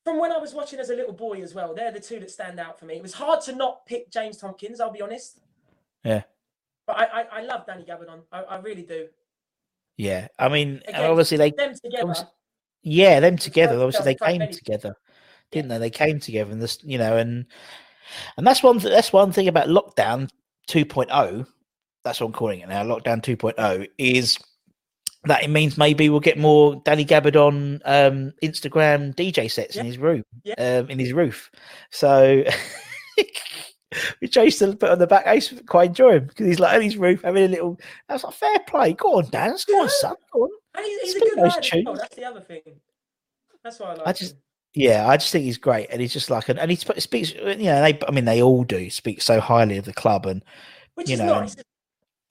[0.04, 1.74] from when I was watching as a little boy as well.
[1.74, 2.94] They're the two that stand out for me.
[2.96, 4.80] It was hard to not pick James Tomkins.
[4.80, 5.40] I'll be honest.
[6.04, 6.22] Yeah.
[6.86, 8.20] But I, I, I love Danny Gabbidon.
[8.32, 9.08] I, I really do.
[9.98, 12.14] Yeah, I mean, Again, obviously they, Them together.
[12.82, 13.74] yeah, them together.
[13.74, 14.94] Obviously they came together,
[15.52, 15.78] didn't they?
[15.78, 17.46] They came together, and this, you know, and
[18.36, 18.78] and that's one.
[18.80, 20.28] Th- that's one thing about lockdown
[20.68, 21.46] 2.0.
[22.04, 22.82] That's what I'm calling it now.
[22.84, 24.38] Lockdown 2.0 is
[25.24, 29.98] that it means maybe we'll get more Danny Gabbidon um, Instagram DJ sets in his
[29.98, 30.54] room, Yeah.
[30.80, 31.50] um, in his roof.
[31.90, 32.44] So.
[34.20, 35.26] Which I used to put on the back.
[35.26, 37.78] I used to quite enjoy him because he's like on his roof having a little.
[38.10, 38.92] I was like, fair play.
[38.92, 39.56] Go on, Dan.
[39.66, 39.88] Go on, Yeah.
[39.98, 40.14] son.
[40.30, 40.50] Go on.
[40.76, 41.82] And he's, he's a good those lad as well.
[41.84, 41.98] tunes.
[42.00, 42.60] That's the other thing.
[43.64, 44.40] That's why I like I just- him.
[44.74, 47.32] Yeah, I just think he's great, and he's just like, an, and he sp- speaks.
[47.32, 47.98] You know, they.
[48.06, 50.44] I mean, they all do speak so highly of the club, and
[50.94, 51.56] Which you is know, nice.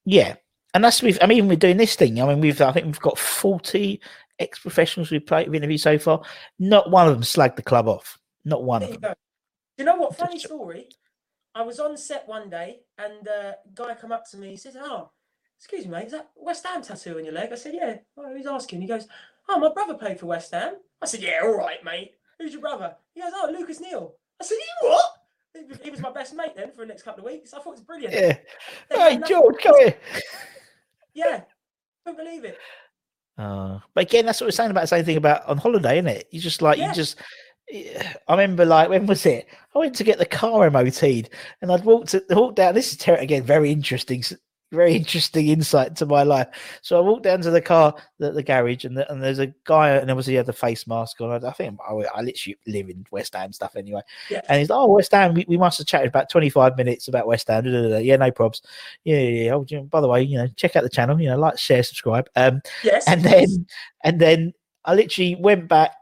[0.05, 0.35] yeah,
[0.73, 1.17] and that's we've.
[1.21, 2.21] I mean, we're doing this thing.
[2.21, 2.61] I mean, we've.
[2.61, 3.99] I think we've got forty
[4.39, 6.21] ex-professionals we've played, we've interviewed so far.
[6.59, 8.19] Not one of them slagged the club off.
[8.45, 9.11] Not one There of you them.
[9.11, 9.15] go.
[9.79, 10.15] You know what?
[10.15, 10.89] Funny story.
[11.55, 14.51] I was on set one day, and uh, a guy come up to me.
[14.51, 15.09] He says, "Oh,
[15.57, 18.35] excuse me, mate, is that West Ham tattoo on your leg?" I said, "Yeah." Oh,
[18.35, 18.81] he's asking.
[18.81, 19.07] He goes,
[19.49, 22.11] "Oh, my brother played for West Ham." I said, "Yeah, all right, mate.
[22.39, 25.13] Who's your brother?" He goes, "Oh, Lucas Neill." I said, "You what?"
[25.83, 27.51] He was- my best mate then for the next couple of weeks.
[27.53, 28.13] I thought it was brilliant.
[28.13, 28.37] Yeah.
[28.91, 29.95] Hey, George, come here.
[31.13, 31.41] Yeah,
[32.05, 32.59] couldn't believe it.
[33.39, 36.07] Uh, but again, that's what we're saying about the same thing about on holiday, isn't
[36.07, 36.27] it?
[36.29, 36.89] You just like Yeah.
[36.89, 37.17] you just.
[37.73, 39.47] I remember like when was it?
[39.75, 41.29] I went to get the car MOT'd,
[41.61, 42.75] and I'd walked to, walked down.
[42.75, 44.23] This is ter- again very interesting,
[44.71, 46.47] very interesting insight to my life.
[46.81, 49.53] So I walked down to the car, the, the garage, and, the, and there's a
[49.63, 51.31] guy, and obviously he had the face mask on.
[51.31, 54.01] I, I think I, I literally live in West Ham stuff anyway.
[54.29, 54.41] Yeah.
[54.49, 57.27] And he's like, "Oh, West Ham, we, we must have chatted about 25 minutes about
[57.27, 57.97] West Ham." da, da, da, da.
[57.97, 58.61] Yeah, no probs.
[59.03, 59.51] Yeah, yeah, yeah.
[59.53, 61.19] Oh, you know, by the way, you know, check out the channel.
[61.19, 62.29] You know, like, share, subscribe.
[62.35, 63.07] Um, Yes.
[63.07, 63.65] and then
[64.03, 64.53] and then
[64.85, 65.93] I literally went back,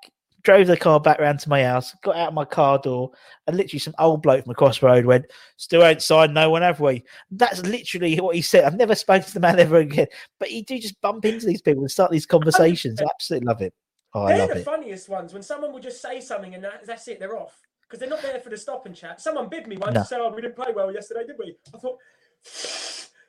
[0.45, 3.11] drove the car back round to my house, got out of my car door,
[3.47, 5.25] and literally some old bloke from across the road went,
[5.57, 8.63] "Still ain't signed no one, have we?" That's literally what he said.
[8.63, 10.07] I've never spoken to the man ever again,
[10.39, 13.01] but you do just bump into these people and start these conversations.
[13.01, 13.73] I absolutely love it.
[14.13, 14.63] Oh, I They're the it.
[14.63, 17.59] funniest ones when someone will just say something and that, that's it, they're off.
[17.81, 19.19] Because they're not there for the stop and chat.
[19.21, 19.99] Someone bid me once No.
[19.99, 21.55] and said, Oh, we didn't play well yesterday, did we?
[21.73, 21.97] I thought,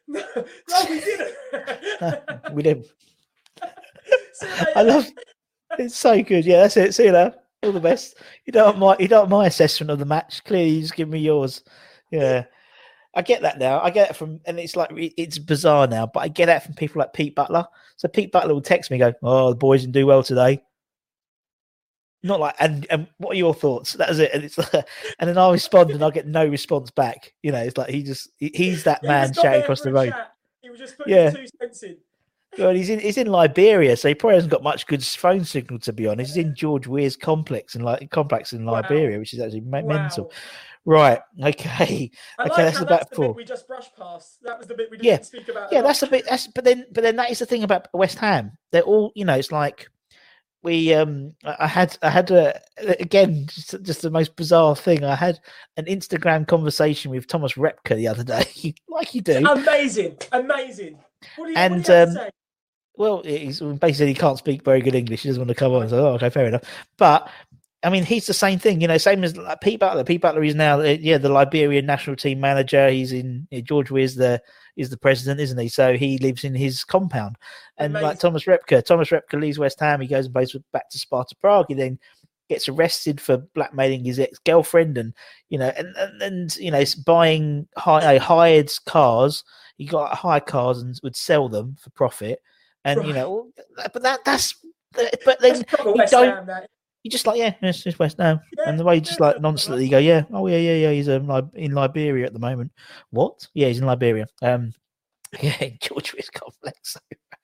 [0.08, 0.22] No,
[0.68, 1.34] no we didn't.
[2.52, 2.88] We did.
[4.32, 5.10] See you I love.
[5.78, 6.44] It's so good.
[6.44, 6.94] Yeah, that's it.
[6.94, 7.34] See you later.
[7.62, 8.16] All the best.
[8.44, 10.44] You don't want my you don't want my assessment of the match.
[10.44, 11.62] Clearly, you just give me yours.
[12.10, 12.44] Yeah.
[13.14, 13.80] I get that now.
[13.80, 16.74] I get it from, and it's like it's bizarre now, but I get that from
[16.74, 17.66] people like Pete Butler.
[17.96, 20.62] So Pete Butler will text me, go, "Oh, the boys didn't do well today."
[22.22, 23.94] Not like, and and what are your thoughts?
[23.94, 24.84] That was it, and it's, and
[25.20, 27.32] then I respond, and I get no response back.
[27.42, 30.10] You know, it's like he just he- he's that man shouting across the road.
[30.10, 30.32] chat.
[30.60, 31.30] He was just putting Yeah.
[31.30, 31.96] two cents in.
[32.58, 35.78] Well, he's in he's in Liberia, so he probably hasn't got much good phone signal
[35.80, 36.34] to be honest.
[36.34, 38.74] He's in George Weah's complex in like complex in Wow.
[38.74, 40.32] Liberia, which is actually me- mental.
[40.84, 41.18] Right.
[41.42, 42.10] Okay.
[42.38, 43.26] I Okay, like that's that's the four.
[43.28, 44.38] bit we just brushed past.
[44.42, 45.20] That was the bit we didn't Yeah.
[45.22, 45.72] speak about.
[45.72, 46.24] Yeah, that's a bit.
[46.28, 48.52] That's but then but then that is the thing about West Ham.
[48.72, 49.34] They're all you know.
[49.34, 49.88] It's like
[50.62, 52.60] we um I had I had a
[53.00, 55.02] again just, just the most bizarre thing.
[55.04, 55.40] I had
[55.76, 59.44] an Instagram conversation with Thomas Repka the other day, like you do.
[59.46, 60.98] amazing, amazing.
[61.36, 62.28] What do you, And, what do you have um?
[62.96, 65.22] Well, he's basically he can't speak very good English.
[65.22, 65.88] He doesn't want to come on.
[65.88, 66.64] So, oh, okay, fair enough.
[66.96, 67.30] But
[67.82, 70.02] I mean, he's the same thing, you know, same as like Pete Butler.
[70.02, 72.88] Pete Butler is now, yeah, the Liberian national team manager.
[72.88, 74.42] He's in George is the
[74.76, 75.68] is the president, isn't he?
[75.68, 77.36] So he lives in his compound.
[77.78, 80.00] And like Thomas Repka, Thomas Repka leaves West Ham.
[80.00, 81.66] He goes and plays with, back to Sparta Prague.
[81.68, 81.98] He then
[82.48, 85.14] gets arrested for blackmailing his ex girlfriend, and
[85.48, 89.44] you know, and, and and you know, buying high hired cars.
[89.76, 92.40] He got hired cars and would sell them for profit.
[92.86, 93.50] And you know,
[93.92, 94.54] but that that's
[94.94, 96.48] but then you West don't-
[97.02, 98.40] you just like, yeah, it's just West Ham.
[98.58, 101.08] Yeah, and the way you just like nonchalantly go, yeah, oh yeah, yeah, yeah, he's
[101.08, 102.72] um, in Liberia at the moment.
[103.10, 103.46] What?
[103.54, 104.26] Yeah, he's in Liberia.
[104.42, 104.72] Um,
[105.40, 106.96] yeah, George Weah's complex.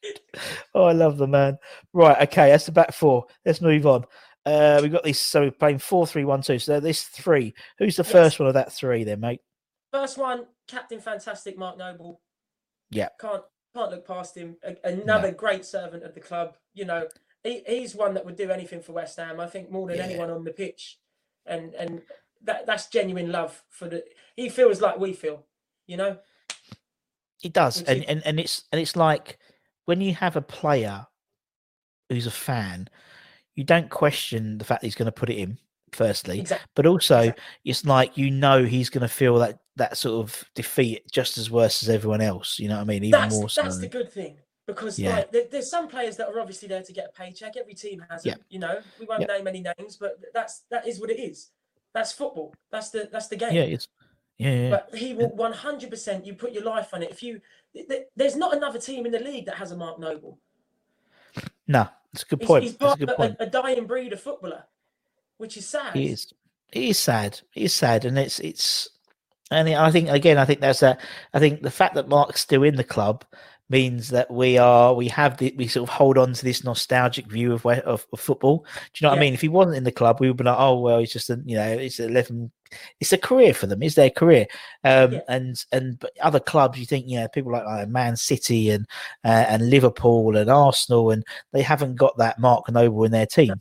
[0.74, 1.58] oh, I love the man.
[1.92, 3.26] Right, okay, that's the back four.
[3.44, 4.04] Let's move on.
[4.44, 5.20] Uh, we've got this.
[5.20, 6.58] So we're playing four, three, one, two.
[6.58, 7.54] So this three.
[7.78, 8.10] Who's the Yes.
[8.10, 9.42] first one of that three, then, mate?
[9.92, 12.20] First one, Captain Fantastic Mark Noble.
[12.90, 13.10] Yeah.
[13.20, 14.56] Can't can't look past him.
[14.62, 16.56] A- another great servant of the club.
[16.74, 17.06] You know,
[17.44, 19.40] he, he's one that would do anything for West Ham.
[19.40, 20.04] I think more than Yeah.
[20.04, 20.98] anyone on the pitch,
[21.46, 22.02] and and
[22.42, 24.04] that that's genuine love for the.
[24.36, 25.44] He feels like we feel.
[25.86, 26.18] You know.
[27.42, 29.38] It does, Which and, and and it's and it's like
[29.86, 31.06] when you have a player
[32.08, 32.88] who's a fan,
[33.56, 35.58] you don't question the fact that he's going to put it in.
[35.92, 36.66] Firstly, Exactly.
[36.74, 37.42] but also Exactly.
[37.66, 41.50] it's like you know he's going to feel that that sort of defeat just as
[41.50, 42.58] worse as everyone else.
[42.58, 43.04] You know what I mean?
[43.04, 43.62] Even That's more so.
[43.62, 45.16] that's the good thing because Yeah.
[45.16, 47.56] like there, there's some players that are obviously there to get a paycheck.
[47.56, 48.34] Every team has Yeah.
[48.34, 48.42] it.
[48.50, 49.28] You know, we won't Yeah.
[49.28, 51.50] name any names, but that's that is what it is.
[51.94, 52.54] That's football.
[52.70, 53.52] That's the that's the game.
[53.54, 53.88] yeah, it's
[54.38, 54.70] yeah, yeah.
[54.70, 56.26] But he will 100%.
[56.26, 57.10] You put your life on it.
[57.10, 57.40] If you,
[57.74, 60.38] th- th- there's not another team in the league that has a Mark Noble.
[61.68, 62.64] no, it's a good point.
[62.64, 63.36] he's That's a good point.
[63.40, 64.64] a, a dying breed of footballer,
[65.38, 65.94] which is sad.
[65.96, 66.32] It is.
[66.72, 67.40] It is sad.
[67.54, 68.88] It is sad, and it's it's.
[69.52, 71.00] And I think again, I think that's that.
[71.34, 73.24] I think the fact that Mark's still in the club
[73.70, 77.26] means that we are we have the we sort of hold on to this nostalgic
[77.26, 78.58] view of of, of football.
[78.58, 79.34] Do you know what I mean?
[79.34, 81.40] If he wasn't in the club, we would be like, oh well, he's just a
[81.44, 82.50] you know, it's eleven.
[83.00, 83.82] It's a career for them.
[83.82, 84.46] It's their career.
[84.84, 85.20] Um, Yeah.
[85.28, 88.86] and and but other clubs, you think you know people like, like Man City and
[89.24, 93.54] uh, and Liverpool and Arsenal, and they haven't got that Mark Noble in their team.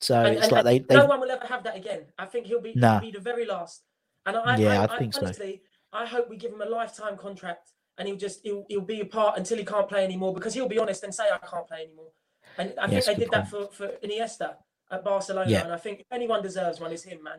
[0.00, 2.02] So And- it's and- like they, they no one will ever have that again.
[2.18, 3.82] I think he'll be, he'll be the very last.
[4.26, 5.22] And I, Yeah, I, I think so.
[5.22, 5.62] honestly,
[5.92, 9.06] I hope we give him a lifetime contract and he'll just he'll, he'll be a
[9.06, 11.82] part until he can't play anymore because he'll be honest and say I can't play
[11.84, 12.10] anymore.
[12.58, 14.56] And I think they did that for, for Iniesta
[14.90, 15.50] at Barcelona.
[15.50, 15.64] Yeah.
[15.64, 17.38] And I think if anyone deserves one, it's him, man.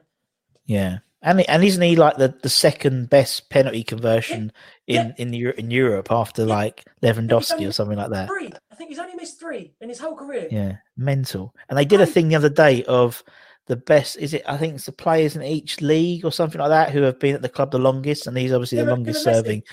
[0.66, 4.52] Yeah, and and isn't he like the, the second best penalty conversion
[4.86, 5.14] Yeah.
[5.18, 6.54] in in Euro- in Europe after Yeah.
[6.56, 8.28] like Lewandowski or something like that?
[8.28, 8.52] Three.
[8.70, 10.48] I think he's only missed three in his whole career.
[10.52, 11.56] Yeah, mental.
[11.70, 13.24] And they did a thing the other day of
[13.68, 14.18] the best.
[14.18, 14.44] Is it?
[14.48, 17.36] I think it's the players in each league or something like that who have been
[17.36, 19.64] at the club the longest, and he's obviously Him the longest serving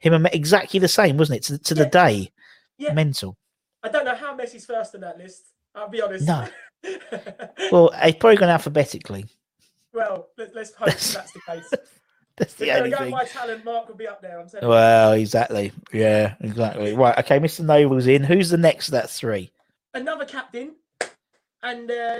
[0.00, 1.42] Him and exactly the same, wasn't it?
[1.44, 2.30] To, to the day,
[2.78, 2.92] Yeah.
[2.94, 3.36] mental.
[3.82, 5.42] I don't know how Messi's first on that list.
[5.74, 6.26] I'll be honest.
[6.26, 6.46] No.
[7.72, 9.24] Well, it's probably gone alphabetically.
[9.92, 11.70] well, let, let's hope that's the case.
[12.36, 13.12] That's If the only thing.
[13.12, 14.40] by talent, Mark would be up there.
[14.40, 14.68] I'm telling you.
[14.68, 15.70] Well, exactly.
[15.92, 16.92] Yeah, exactly.
[16.92, 17.16] Right.
[17.20, 17.64] Okay, Mr.
[17.64, 18.24] Noble's in.
[18.24, 18.88] Who's the next?
[18.88, 19.52] of That three.
[19.94, 20.74] another captain,
[21.62, 22.18] and uh,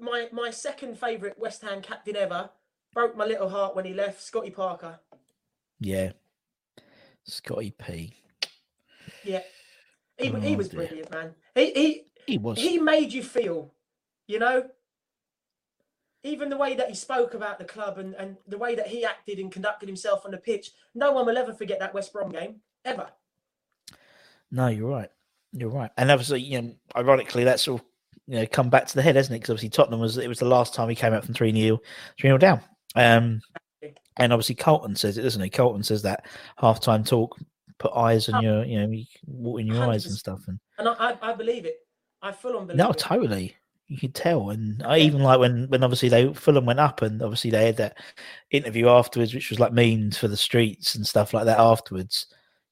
[0.00, 2.50] my my second favourite West Ham captain ever
[2.92, 4.22] broke my little heart when he left.
[4.22, 4.98] Scotty Parker.
[5.80, 6.12] Yeah.
[7.24, 8.14] Scotty P.
[9.24, 9.40] Yeah,
[10.18, 10.86] he, w he Oh, was dear.
[10.86, 11.34] brilliant, man.
[11.54, 12.58] He he He was.
[12.58, 13.72] he made you feel,
[14.26, 14.68] you know.
[16.22, 19.04] Even the way that he spoke about the club and, and the way that he
[19.04, 22.30] acted and conducted himself on the pitch, no one will ever forget that West Brom
[22.30, 23.08] game, ever.
[24.50, 25.10] No, you're right.
[25.52, 25.90] You're right.
[25.98, 27.82] And obviously, you know, ironically, that's all
[28.26, 29.40] you know come back to the head, hasn't it?
[29.40, 31.78] Because obviously Tottenham was it was the last time he came out from three 0
[32.18, 32.60] three 0 down.
[32.96, 33.40] Um,
[34.16, 35.50] and obviously Carlton says it, doesn't he?
[35.50, 36.26] Carlton says that
[36.58, 37.36] half time talk
[37.78, 38.40] put eyes on Oh.
[38.40, 40.40] your, you know, you water in your eyes and stuff.
[40.46, 41.76] And And I, I, believe it.
[42.22, 42.98] I full on believe no, it.
[42.98, 43.56] totally,
[43.88, 47.20] You could tell, and I even like when when obviously they Fulham went up, and
[47.20, 47.98] obviously they had that
[48.52, 51.58] interview afterwards, which was like memes for the streets and stuff like that.
[51.58, 52.26] Afterwards,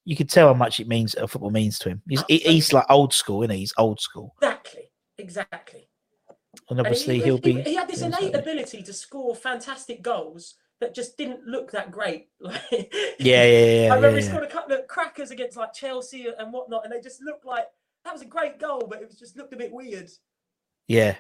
[0.05, 2.03] you could tell how much it means uh, football means to him.
[2.09, 3.59] He's he's like old school, isn't he?
[3.61, 4.85] He's old school, Exactly,
[5.23, 5.89] exactly.
[6.69, 7.63] and And obviously he, he'll he, be.
[7.63, 12.29] he had this innate ability to score fantastic goals that just didn't look that great.
[12.41, 12.61] Like,
[13.19, 13.93] Yeah, yeah, yeah.
[13.93, 14.29] I remember yeah, he yeah.
[14.29, 17.67] scored a couple of crackers against like Chelsea and whatnot, and they just looked like
[18.05, 20.11] that was a great goal, but it was just looked a bit weird.
[20.89, 21.15] Yeah.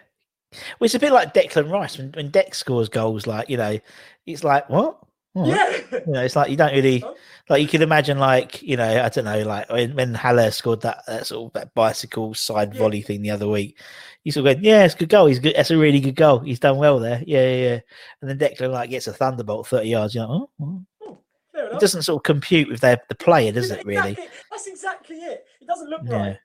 [0.53, 3.27] Well, it's a bit like Declan Rice when when Dex scores goals.
[3.27, 3.79] Like you know,
[4.27, 4.99] it's like what?
[5.35, 5.85] All right.
[5.91, 7.05] Yeah, You know, it's like you don't really
[7.49, 10.83] like you can imagine like you know I don't know like when, when Haller scored
[10.83, 12.79] that, that sort of that bicycle side Yeah.
[12.81, 13.79] volley thing the other week.
[14.25, 15.27] You sort of yeah, it's a good goal.
[15.27, 15.55] He's good.
[15.57, 16.41] That's a really good goal.
[16.41, 17.23] He's done well there.
[17.27, 17.81] Yeah, yeah, yeah.
[18.21, 20.15] And then Declan like gets a thunderbolt thirty yards.
[20.15, 21.19] You're like, oh, oh.
[21.55, 23.87] it doesn't sort of compute with their the player, does Yeah, it?
[23.87, 24.19] Really?
[24.51, 25.45] That's exactly it.
[25.61, 26.17] It doesn't look Yeah.
[26.17, 26.39] right.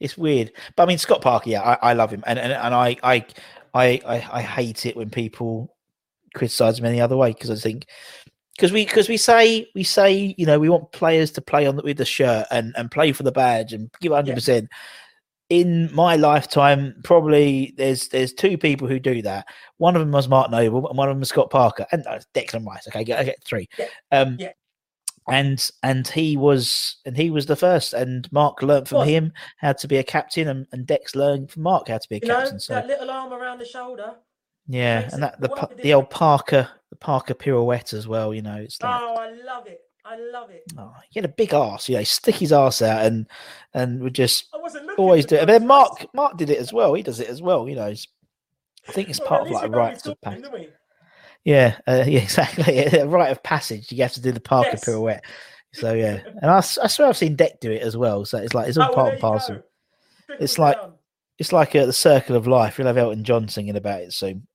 [0.00, 2.74] It's weird, but I mean Scott Parker, yeah, I, I love him, and and, and
[2.74, 3.24] I, I
[3.72, 5.74] I I I hate it when people
[6.36, 7.86] criticize him any other way because I think
[8.56, 11.76] because we because we say we say you know we want players to play on
[11.76, 14.68] the, with the shirt and and play for the badge and give hundred percent.
[15.48, 19.46] In my lifetime, probably there's there's two people who do that.
[19.78, 22.18] One of them was Mark Noble, and one of them was Scott Parker, and uh,
[22.34, 22.88] Declan Rice.
[22.88, 23.68] Okay, I get, I get three.
[23.78, 24.50] Yeah, Um, yeah.
[25.28, 29.08] and and he was and he was the first, and Mark learned from Was.
[29.08, 32.16] him how to be a captain, and, and Dex learned from Mark how to be
[32.16, 32.58] a You know captain.
[32.58, 34.14] So that little arm around the shoulder.
[34.68, 36.10] Yeah, makes and that the a the old.
[36.10, 38.32] Parker the Parker pirouette as well.
[38.34, 39.80] You know, it's like Oh, I love it.
[40.04, 40.62] I love it.
[40.78, 41.88] oh, he had a big ass.
[41.88, 43.26] You know, stick his ass out and
[43.74, 44.58] and would just I
[44.96, 45.40] always do it.
[45.40, 45.66] And then.
[45.66, 46.94] Mark Mark did it as well.
[46.94, 47.68] He does it as well.
[47.68, 47.86] You know,
[48.88, 50.68] I think it's Well, part of like a rites of passage.
[51.44, 52.78] Yeah, uh, yeah, exactly.
[52.86, 53.90] A rite of passage.
[53.92, 54.84] You have to do the Parker Yes.
[54.84, 55.24] pirouette.
[55.72, 58.24] So yeah, and I swear I've seen Deck do it as well.
[58.24, 59.62] So it's like it's all Oh, part there and parcel.
[60.40, 60.94] It's like- down.
[61.38, 62.78] It's like uh, the circle of life.
[62.78, 64.46] We'll have Elton John singing about it soon.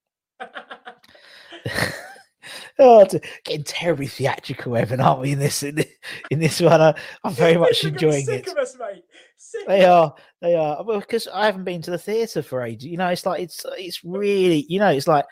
[2.79, 5.31] Oh, it's getting terribly theatrical, Evan, aren't we?
[5.33, 5.87] In this in this,
[6.29, 8.51] in this one, I, I'm very much They're gonna be enjoying sick it.
[8.51, 9.03] Of us, mate.
[9.37, 10.83] Sick They are, they are.
[10.83, 12.85] Well, because I haven't been to the theatre for ages.
[12.85, 15.25] You know, it's like it's it's really, you know, it's like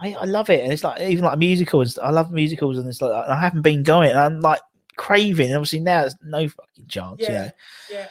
[0.00, 1.98] I, I love it, and it's like even like musicals.
[1.98, 4.60] I love musicals, and it's like I haven't been going, and I'm like
[4.96, 5.46] craving.
[5.48, 7.20] And obviously now there's no fucking chance.
[7.20, 7.42] You Yeah.
[7.44, 7.50] know,
[7.90, 8.06] Yeah.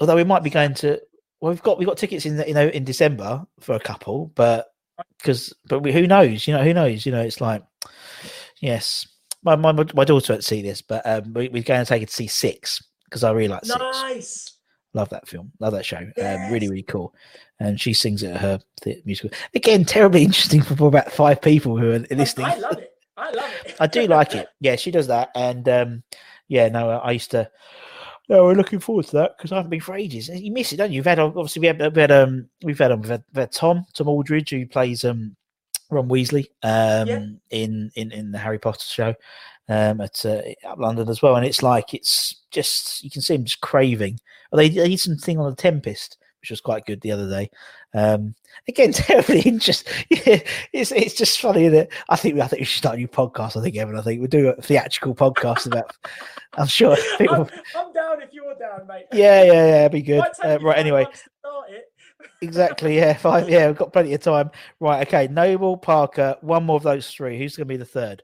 [0.00, 1.00] although we might be going to.
[1.40, 4.30] Well, we've got we've got tickets in the, you know in December for a couple,
[4.36, 4.71] but
[5.18, 6.46] because but we, who knows?
[6.46, 7.06] You know, who knows?
[7.06, 7.62] You know, it's like
[8.60, 9.06] yes,
[9.42, 12.08] my my my daughter won't see this, but um, we, we're going to take it
[12.08, 13.78] to see Six because I really like Six.
[13.78, 14.52] Nice.
[14.94, 15.50] Love that film.
[15.58, 15.96] Love that show.
[15.96, 17.14] Um, really, really cool.
[17.60, 19.30] And she sings it at her the musical.
[19.54, 22.46] Again, terribly interesting for about five people who are listening.
[22.46, 22.92] I love it.
[23.16, 23.76] I love it.
[23.80, 24.48] I do like it.
[24.60, 25.30] Yeah, she does that.
[25.34, 26.02] And um,
[26.48, 27.50] yeah, no, I used to.
[28.32, 30.28] No, we're looking forward to that because I haven't been for ages.
[30.28, 30.96] You miss it, don't you?
[30.96, 33.52] You've had obviously we had, we had um we've had um we've had, we've had
[33.52, 35.36] Tom Tom Aldridge who plays um
[35.90, 37.26] Ron Weasley um Yeah.
[37.50, 39.14] in in in the Harry Potter show
[39.68, 43.34] um at uh, up London as well, and it's like it's just you can see
[43.34, 44.18] him just craving.
[44.50, 47.48] Well, they, they did something on the Tempest, which was quite good the other day.
[47.94, 48.34] Um,
[48.68, 49.92] again, terribly interesting.
[50.10, 50.40] Yeah,
[50.72, 53.56] it's it's just funny that I think I think we should start a new podcast.
[53.56, 53.96] I think Evan.
[53.96, 55.94] I think we'll do a theatrical podcast about.
[56.58, 57.48] I'm sure people.
[57.74, 59.06] I'm, I'm down if you're down, mate.
[59.12, 59.80] Yeah, yeah, yeah.
[59.80, 60.24] It'd be good.
[60.44, 60.76] Uh, right.
[60.76, 61.06] Anyway,
[61.38, 61.90] start it.
[62.42, 62.96] exactly.
[62.96, 63.48] Yeah, five.
[63.48, 64.50] Yeah, we've got plenty of time.
[64.80, 65.06] Right.
[65.06, 65.28] Okay.
[65.28, 66.36] Noble Parker.
[66.40, 67.38] One more of those three.
[67.38, 68.22] Who's going to be the third?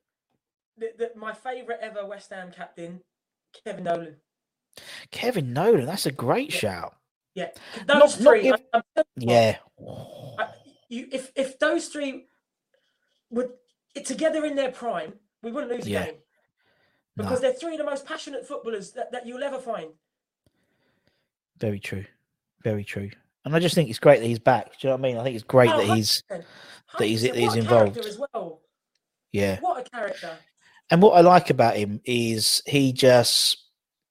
[0.77, 3.01] The, the, my favourite ever West Ham captain,
[3.65, 4.17] Kevin Nolan.
[5.11, 5.87] Kevin Nolan.
[5.87, 6.98] That's a great shout.
[7.39, 7.51] Yeah,
[7.87, 8.43] those not three.
[8.43, 9.59] give- I- I'm telling you what, Yeah.
[10.39, 10.49] I,
[10.89, 12.27] you, if if those three
[13.31, 13.51] would
[14.05, 16.05] together in their prime, we wouldn't lose a Yeah.
[16.07, 16.15] game
[17.17, 19.91] No, because they're three of the most passionate footballers that, that you'll ever find.
[21.59, 22.05] very true.
[22.63, 23.11] Very true.
[23.45, 24.67] And I just think it's great that he's back.
[24.79, 25.17] Do you know what I mean?
[25.19, 26.45] I think it's great Oh, that he's 100%,
[26.99, 27.35] that he's- 100%.
[27.37, 27.95] he's What a involved.
[27.95, 28.61] character as well.
[29.33, 29.61] yeah.
[29.61, 30.39] What a character!
[30.91, 33.59] And what I like about him is he just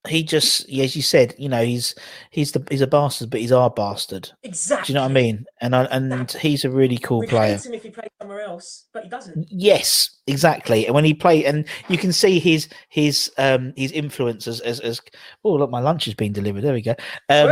[0.08, 1.94] he just as you said, you know, he's
[2.32, 4.30] he's the he's a bastard, but he's our bastard.
[4.44, 4.86] Exactly.
[4.88, 5.46] Do you know what I mean?
[5.60, 6.50] And I, and Exactly.
[6.50, 7.56] he's a really cool We'd player.
[7.58, 9.48] hate him if he played somewhere else, but he doesn't.
[9.50, 10.86] Yes, exactly.
[10.86, 14.80] And when he played, and you can see his his um his influence as as,
[14.80, 15.02] as
[15.44, 16.62] oh look, my lunch has been delivered.
[16.62, 16.96] There we go.
[17.30, 17.50] Um,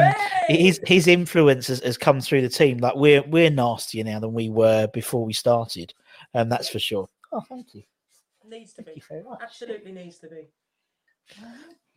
[0.48, 0.88] his Hooray!
[0.88, 2.78] his influence has, has come through the team.
[2.78, 5.94] Like we're we're nastier now than we were before we started,
[6.34, 7.08] and that's for sure.
[7.34, 7.84] Oh, thank you.
[8.48, 9.02] needs to Thank be.
[9.02, 9.40] you very much.
[9.42, 10.48] Absolutely needs to be.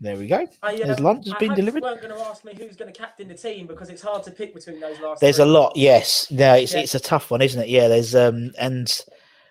[0.00, 0.46] There we go.
[0.62, 1.82] I, His uh, lunch has I been delivered.
[1.82, 4.22] You weren't going to ask me who's going to captain the team because it's hard
[4.24, 5.20] to pick between those last.
[5.20, 6.30] There's a lot, yes.
[6.30, 6.80] No, it's Yeah.
[6.80, 7.68] it's a tough one, isn't it?
[7.68, 8.96] Yeah, there's um and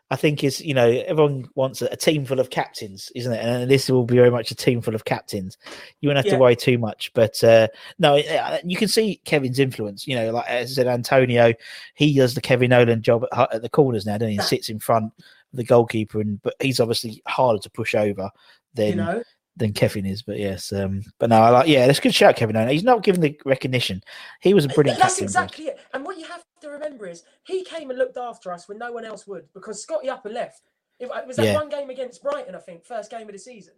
[0.10, 3.44] I think is you know everyone wants a, a team full of captains, isn't it?
[3.44, 5.58] And this will be very much a team full of captains.
[6.00, 6.36] You won't have Yeah.
[6.36, 7.68] to worry too much, but uh,
[8.00, 10.08] no, uh, you can see Kevin's influence.
[10.08, 11.54] You know, like as I said, Antonio,
[11.96, 14.36] he does the Kevin Nolan job at, at the corners now, doesn't he?
[14.38, 15.24] He sits in front of
[15.58, 18.30] the goalkeeper, and but he's obviously harder to push over
[18.76, 19.24] than You know,
[19.58, 20.22] than Kevin is.
[20.22, 22.68] But yes, um, but no, I like yeah, that's a good shout, Kevin.
[22.70, 24.02] He's not given the recognition.
[24.42, 25.28] He was a brilliant that's captain.
[25.34, 25.44] for us.
[25.46, 25.80] exactly it.
[25.94, 28.92] And what you have to remember is he came and looked after us when no
[28.92, 30.62] one else would because Scotty up and left.
[31.00, 31.54] It, was that Yeah.
[31.54, 33.74] one game against Brighton, I think, first game of the season.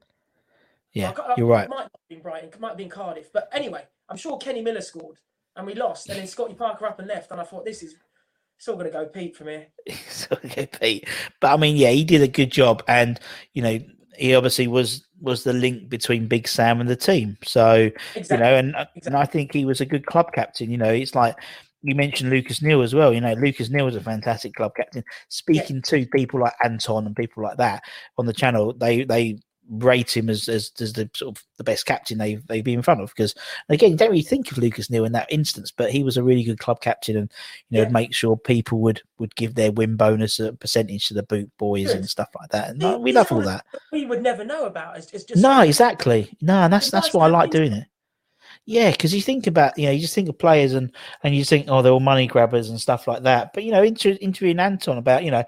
[0.94, 1.66] Yeah, I I- you're right.
[1.66, 3.32] It might not have been Brighton, it might have been Cardiff.
[3.34, 5.18] But anyway, I'm sure Kenny Miller scored
[5.56, 6.10] and we lost.
[6.10, 7.32] And then Scotty Parker up and left.
[7.32, 7.96] And I thought, this is
[8.58, 9.68] it's all going to go Pete from here.
[10.10, 11.08] So, okay, Pete.
[11.40, 13.18] But I mean, yeah, he did a good job, and
[13.54, 13.80] you know,
[14.20, 17.38] he obviously was was the link between Big Sam and the team.
[17.44, 18.38] So Exactly.
[18.38, 20.70] you know, and uh, and I think he was a good club captain.
[20.70, 21.36] You know, it's like
[21.82, 23.14] you mentioned Lucas Neill as well.
[23.14, 25.04] You know, Lucas Neill was a fantastic club captain.
[25.30, 27.84] Speaking to people like Anton and people like that
[28.18, 29.40] on the channel, they they
[29.70, 32.82] rate him as as, as the sort of the best captain they they've been in
[32.82, 33.10] front of.
[33.10, 33.36] Because
[33.70, 36.24] again, you don't really think of Lucas Neill in that instance, but he was a
[36.24, 37.32] really good club captain, and
[37.70, 37.90] you know, Yeah.
[37.90, 41.88] make sure people would would give their win bonus a percentage to the boot boys
[41.88, 41.98] Good.
[41.98, 42.70] and stuff like that.
[42.70, 43.66] And The- uh, we love all that.
[43.92, 44.98] We would never know about.
[44.98, 46.36] It's, it's just No, exactly.
[46.42, 47.86] No, and that's that's why I like doing it.
[48.66, 50.94] Yeah, because you think about you know you just think of players and
[51.24, 53.54] and you think oh they're all money grabbers and stuff like that.
[53.54, 55.44] But you know, inter- interviewing Anton about you know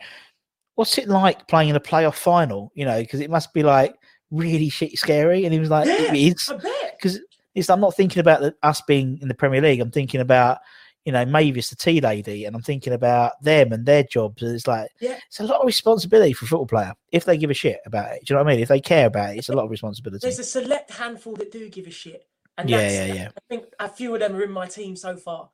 [0.76, 2.72] what's it like playing in a playoff final?
[2.74, 3.96] You know, because it must be like
[4.32, 5.46] really shit scary.
[5.46, 6.98] And he was like, Yeah, it is I bet.
[6.98, 7.20] because
[7.54, 9.80] it's I'm not thinking about the, us being in the Premier League.
[9.82, 10.60] I'm thinking about
[11.06, 14.42] you know Mavis the tea lady, and I'm thinking about them and their jobs.
[14.44, 15.18] And it's like Yeah.
[15.28, 18.12] it's a lot of responsibility for a football player if they give a shit about
[18.14, 18.26] it.
[18.26, 18.62] Do you know what I mean?
[18.64, 20.20] If they care about it, it's a lot of responsibility.
[20.26, 22.26] There's a select handful that do give a shit.
[22.58, 23.28] And Yeah, that's, yeah, yeah.
[23.36, 25.50] I think a few of them are in my team so far.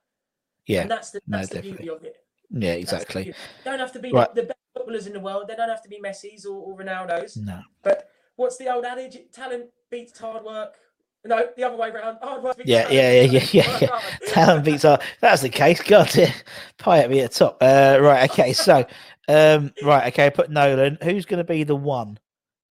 [0.65, 2.17] Yeah, And that's the, no, that's the beauty of it.
[2.51, 3.34] yeah, exactly.
[3.63, 4.34] Don't have to be Right.
[4.36, 5.45] the, the best footballers in the world.
[5.47, 7.38] They don't have to be Messi's or, or Ronaldo's.
[7.38, 8.07] No, But
[8.38, 9.18] what's the old adage?
[9.34, 10.76] Talent beats hard work.
[11.26, 12.20] No, the other way around.
[12.22, 12.96] Hard work beats yeah, talent.
[12.96, 13.78] yeah, yeah, yeah, yeah.
[13.82, 13.88] Yeah.
[13.88, 14.04] hard.
[14.28, 15.02] Talent beats art.
[15.20, 15.82] That's the case.
[15.82, 16.10] God,
[16.78, 17.58] pie at me at the top.
[17.60, 18.54] Uh, right, okay.
[18.54, 18.86] So,
[19.28, 20.30] um, right, okay.
[20.30, 20.98] Put Nolan.
[21.04, 22.18] Who's going to be the one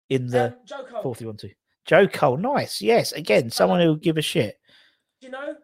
[0.09, 1.03] in the Um, Joe Cole.
[1.03, 1.51] fourth you want to?
[1.85, 2.39] Joe Cole.
[2.39, 2.81] Nice.
[2.81, 3.13] Yes.
[3.13, 4.59] Again, someone who will give a shit.
[5.21, 5.57] Do you know?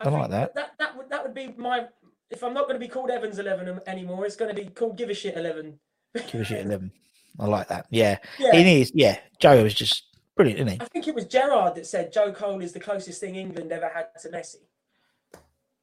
[0.00, 0.54] I like that.
[0.54, 1.86] That that would that would be my.
[2.30, 4.96] If I'm not going to be called Evans Eleven anymore, it's going to be called
[4.96, 5.80] Give a Shit Eleven.
[6.14, 6.64] Give a shit.
[6.64, 6.92] Eleven.
[7.38, 7.86] I like that.
[7.90, 8.18] Yeah.
[8.38, 8.54] Yeah.
[8.54, 8.92] He is.
[8.94, 9.18] Yeah.
[9.38, 10.04] Joe was just
[10.36, 10.80] brilliant, isn't he?
[10.80, 13.88] I think it was Gerrard that said Joe Cole is the closest thing England ever
[13.88, 14.56] had to Messi.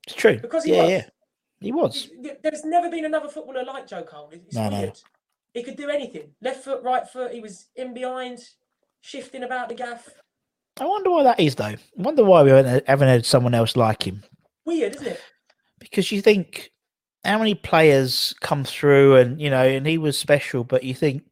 [0.07, 0.37] It's true.
[0.39, 0.91] Because he yeah, was.
[0.91, 1.05] yeah.
[1.61, 2.09] He was.
[2.43, 4.29] There's never been another footballer like Joe Cole.
[4.31, 4.91] It's No, no.
[5.53, 6.31] He could do anything.
[6.41, 7.31] Left foot, right foot.
[7.31, 8.39] He was in behind,
[9.01, 10.09] shifting about the gaff.
[10.77, 11.63] I wonder why that is, though.
[11.65, 14.21] I wonder why we haven't haven't had someone else like him.
[14.65, 15.21] Weird, isn't it?
[15.79, 16.71] because you think
[17.25, 21.23] how many players come through and you know and he was special but you think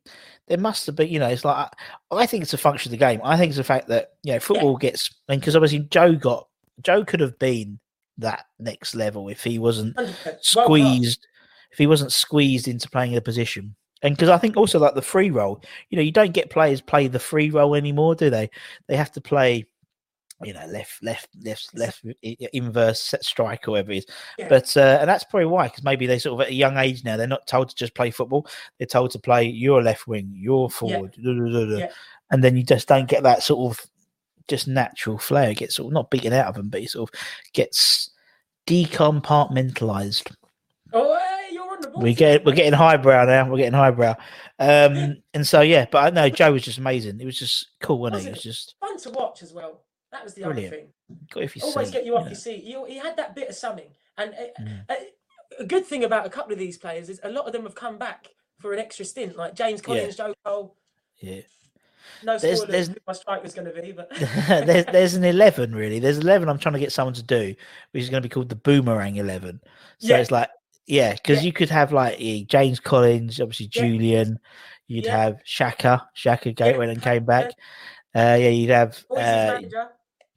[0.47, 1.69] there must have been you know it's like
[2.11, 3.21] i think it's a function of the game.
[3.23, 6.47] I think it's the fact that you know football gets and because obviously joe got
[6.81, 7.79] joe could have been
[8.17, 10.37] that next level if he wasn't 100%.
[10.41, 11.27] Squeezed
[11.71, 13.75] if he wasn't squeezed into playing a position.
[14.01, 16.81] And because i think also like the free role you know you don't get players
[16.81, 18.49] play the free role anymore do they?
[18.87, 19.65] They have to play
[20.45, 22.03] you know left left left left
[22.53, 24.05] inverse set strike or whatever it is
[24.37, 24.47] Yeah.
[24.49, 27.03] but uh, and that's probably why because maybe they sort of at a young age
[27.03, 30.31] now they're not told to just play football they're told to play your left wing
[30.33, 31.77] your forward duh, duh, duh, duh.
[31.77, 31.91] Yeah.
[32.31, 33.85] and then you just don't get that sort of
[34.47, 37.09] just natural flair it gets sort of not beaten out of them but it sort
[37.09, 37.19] of
[37.53, 38.11] gets
[38.67, 40.31] decompartmentalized
[40.95, 42.03] Oh, hey, you're on the ball.
[42.03, 43.49] we get we're getting highbrow now.
[43.49, 44.11] We're getting highbrow,
[44.59, 45.85] um, and so yeah.
[45.91, 47.19] But I know Joe was just amazing.
[47.19, 48.27] It was just cool, wasn't Was it?
[48.27, 48.35] It it?
[48.35, 49.81] was just fun to watch as well.
[50.13, 50.73] That was the Brilliant.
[50.73, 50.93] other thing.
[51.31, 52.29] got if you Always get you off know.
[52.29, 52.63] your seat.
[52.63, 53.87] He, he had that bit of something.
[54.17, 54.85] And uh, Mm.
[54.89, 54.93] uh,
[55.59, 57.75] a good thing about a couple of these players is a lot of them have
[57.75, 60.75] come back for an extra stint, like James Collins, Joe Cole.
[61.19, 61.41] Yeah,
[62.23, 64.09] No There's- there's- who my striker's going to be, but
[64.67, 65.99] there's there's an eleven really.
[65.99, 66.47] There's eleven.
[66.49, 67.55] I'm trying to get someone to do,
[67.91, 69.59] which is going to be called the Boomerang Eleven.
[69.99, 70.17] So Yeah.
[70.17, 70.49] it's like
[70.85, 71.45] yeah, because Yeah.
[71.47, 73.81] you could have like eh, James Collins, obviously Yeah.
[73.83, 74.39] Julian.
[74.87, 75.17] You'd Yeah.
[75.17, 76.07] have Shaka.
[76.13, 77.19] Shaka Yeah, Gateway and came yeah.
[77.19, 77.45] back.
[78.15, 79.59] Uh, yeah, you'd have uh.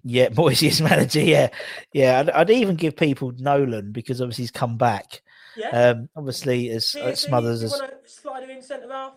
[0.08, 1.20] Yeah, Moyes' manager.
[1.20, 1.48] Yeah,
[1.92, 2.20] yeah.
[2.20, 5.20] I'd, I'd even give people Nolan because obviously he's come back.
[5.56, 5.68] Yeah.
[5.70, 9.14] Um, obviously as uh, Pearson, Smothers you as slide him in centre half?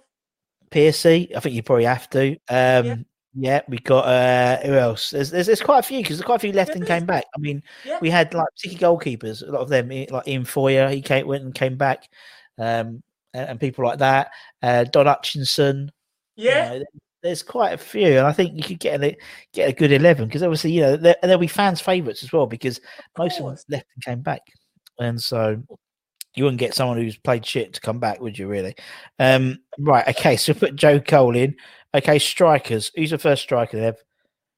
[0.71, 1.31] Piercy.
[1.35, 2.31] I think you probably have to.
[2.49, 3.61] Um, yeah.
[3.67, 5.11] we got uh, who else?
[5.11, 7.25] There's there's, there's quite a few because there's quite a few left and came back.
[7.35, 7.99] I mean, Yeah.
[8.01, 9.47] we had like particularly goalkeepers.
[9.47, 12.07] A lot of them, eh, like Ian Feuer, he came went and came back,
[12.57, 14.31] um, and, and people like that.
[14.63, 15.91] Uh, Don Hutchison.
[16.35, 16.79] you Yeah.
[16.79, 16.83] know,
[17.21, 19.17] there's quite a few, and I think you could get a
[19.53, 22.31] get a good eleven because obviously you know there, and there'll be fans' favourites as
[22.31, 22.79] well because
[23.17, 24.41] most of them left and came back,
[24.99, 25.61] and so
[26.35, 28.47] You wouldn't get someone who's played shit to come back, would you?
[28.47, 28.75] Really?
[29.17, 30.07] Um, right.
[30.07, 30.37] Okay.
[30.37, 31.55] So put Joe Cole in.
[31.93, 32.91] Okay, strikers.
[32.95, 33.77] Who's the first striker?
[33.77, 33.95] There?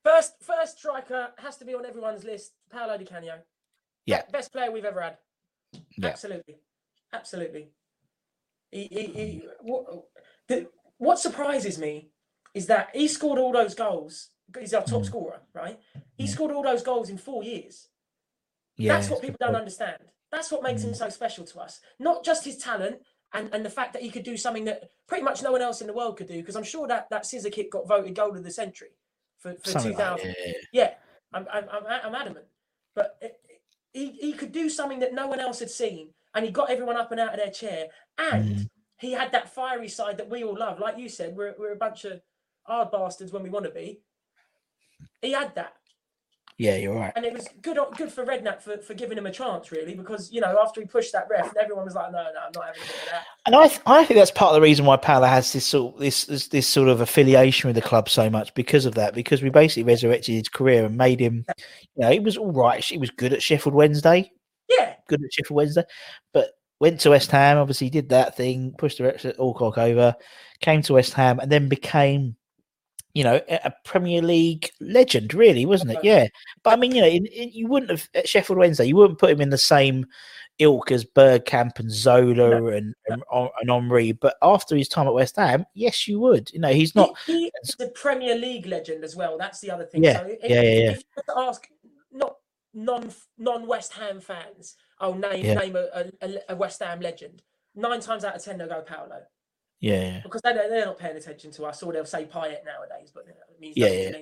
[0.03, 2.51] First, first striker has to be on everyone's list.
[2.69, 3.35] Paolo Di Canio.
[4.05, 4.23] Yeah.
[4.23, 5.17] Be- Best player we've ever had.
[5.97, 6.09] Yeah.
[6.09, 6.57] Absolutely.
[7.13, 7.69] Absolutely.
[8.71, 9.85] He, he, he, what,
[10.49, 12.10] the, what surprises me
[12.53, 14.29] is that he scored all those goals.
[14.59, 15.05] He's our top Mm.
[15.05, 15.79] scorer, right?
[16.17, 17.87] He scored all those goals in four years.
[18.77, 18.93] Yeah.
[18.93, 19.97] That's what people don't understand.
[20.31, 20.97] That's what makes him Mm.
[20.97, 21.79] so special to us.
[21.99, 23.01] Not just his talent
[23.33, 25.81] and, and the fact that he could do something that pretty much no one else
[25.81, 26.37] in the world could do.
[26.41, 28.97] Because I'm sure that that scissor kick got voted goal of the century
[29.39, 30.27] for, for Something 2000.
[30.27, 30.53] like, yeah.
[30.73, 30.93] Yeah,
[31.33, 32.45] I'm, I'm, I'm, I'm adamant.
[32.95, 33.61] But it, it-
[33.93, 36.95] he, he could do something that no one else had seen, and he got everyone
[36.95, 37.87] up and out of their chair.
[38.17, 38.69] And Mm.
[38.99, 40.79] he had that fiery side that we all love.
[40.79, 42.21] Like you said, we're, we're a bunch of
[42.63, 43.99] hard bastards when we want to be.
[45.21, 45.73] He had that,
[46.57, 47.11] Yeah, you're right.
[47.15, 47.77] and it was good.
[47.97, 50.85] Good for Redknapp for, for giving him a chance, really, because you know after he
[50.87, 53.23] pushed that ref, everyone was like, "No, no, I'm not having a bit of that."
[53.47, 55.97] And I, th- I think that's part of the reason why Paolo has this sort,
[55.99, 59.15] this, this, this sort of affiliation with the club so much because of that.
[59.15, 61.45] Because we basically resurrected his career and made him,
[61.95, 62.83] you know, he was all right.
[62.83, 64.31] He was good at Sheffield Wednesday,
[64.69, 65.83] Yeah, good at Sheffield Wednesday,
[66.31, 67.57] but went to West Ham.
[67.57, 70.15] Obviously, did that thing, pushed the Alcock over,
[70.61, 72.35] came to West Ham, and then became,
[73.13, 75.33] you know, a Premier League legend.
[75.33, 75.99] Really, wasn't it?
[76.03, 76.27] Yeah.
[76.63, 78.85] But I mean, you know, in, in, you wouldn't have at Sheffield Wednesday.
[78.85, 80.05] You wouldn't put him in the same
[80.59, 84.11] ilk as Bergkamp and Zola and, and and Henry.
[84.11, 86.51] But after his time at West Ham, yes, you would.
[86.53, 87.17] You know, he's not.
[87.25, 89.37] He, he is a Premier League legend as well.
[89.37, 90.03] That's the other thing.
[90.03, 90.91] Yeah, So if, yeah, yeah, yeah.
[90.91, 91.67] If you to ask
[92.11, 92.35] not
[92.73, 95.55] non non West Ham fans, oh name Yeah.
[95.55, 97.41] name a, a, a West Ham legend.
[97.75, 99.21] Nine times out of ten they'll go Paolo
[99.81, 103.11] Yeah, because they they're not paying attention to us, or they'll say Payet nowadays.
[103.13, 104.21] But it means Yeah, yeah.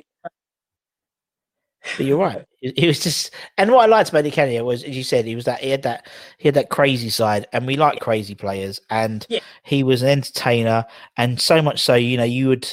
[1.98, 2.46] But you're right.
[2.62, 5.34] He was just, and what I liked about Di Canio was, as you said, he
[5.34, 6.08] was that he had that
[6.38, 9.40] he had that crazy side, and we like crazy players, and Yeah.
[9.64, 10.86] he was an entertainer,
[11.16, 12.68] and so much so, you know, you would,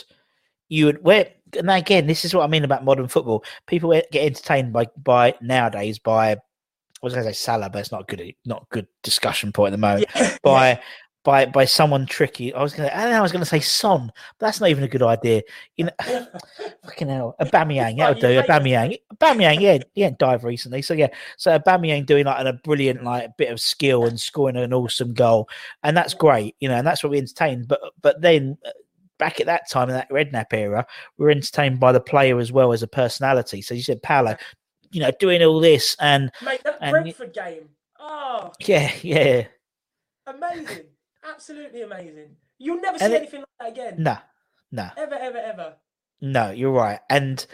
[0.69, 3.45] you would where, and again, this is what I mean about modern football.
[3.69, 6.39] People get entertained by by nowadays by, I
[7.01, 9.77] was going to say Salah, but it's not good, not a good discussion point at
[9.77, 10.09] the moment.
[10.17, 10.81] Yeah, By
[11.27, 12.55] by by someone tricky.
[12.55, 14.89] I was going to, I was going to say Son, but that's not even a
[14.89, 15.43] good idea.
[15.77, 15.93] You know.
[16.85, 18.41] Fucking hell, Aubameyang, that'll do.
[18.41, 21.09] Aubameyang, Aubameyang, yeah, he ain't died recently, so yeah.
[21.37, 25.49] So Aubameyang doing like a brilliant like bit of skill and scoring an awesome goal,
[25.83, 27.67] and that's great, you know, and that's what we entertained.
[27.67, 28.71] But but then uh,
[29.19, 30.87] back at that time in that Redknapp era,
[31.19, 33.63] we were entertained by the player as well as a personality.
[33.63, 34.37] So you said Paolo,
[34.93, 37.69] you know, doing all this and Mate, that And Brentford game.
[37.99, 39.47] Oh, yeah, yeah,
[40.29, 40.85] amazing!
[41.37, 42.37] Absolutely amazing.
[42.59, 44.03] You'll never see And it- anything like that again.
[44.03, 44.19] nah,
[44.73, 44.91] nah.
[44.97, 45.75] Ever, ever, ever.
[46.23, 47.01] No, you're right.
[47.11, 47.47] And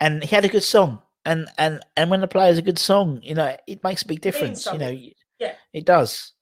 [0.00, 1.00] and he had a good song.
[1.24, 4.06] And and and when the player player's a good song, you know, it makes a
[4.06, 4.66] big difference.
[4.66, 4.94] You know,
[5.38, 5.54] Yeah.
[5.72, 6.32] it does.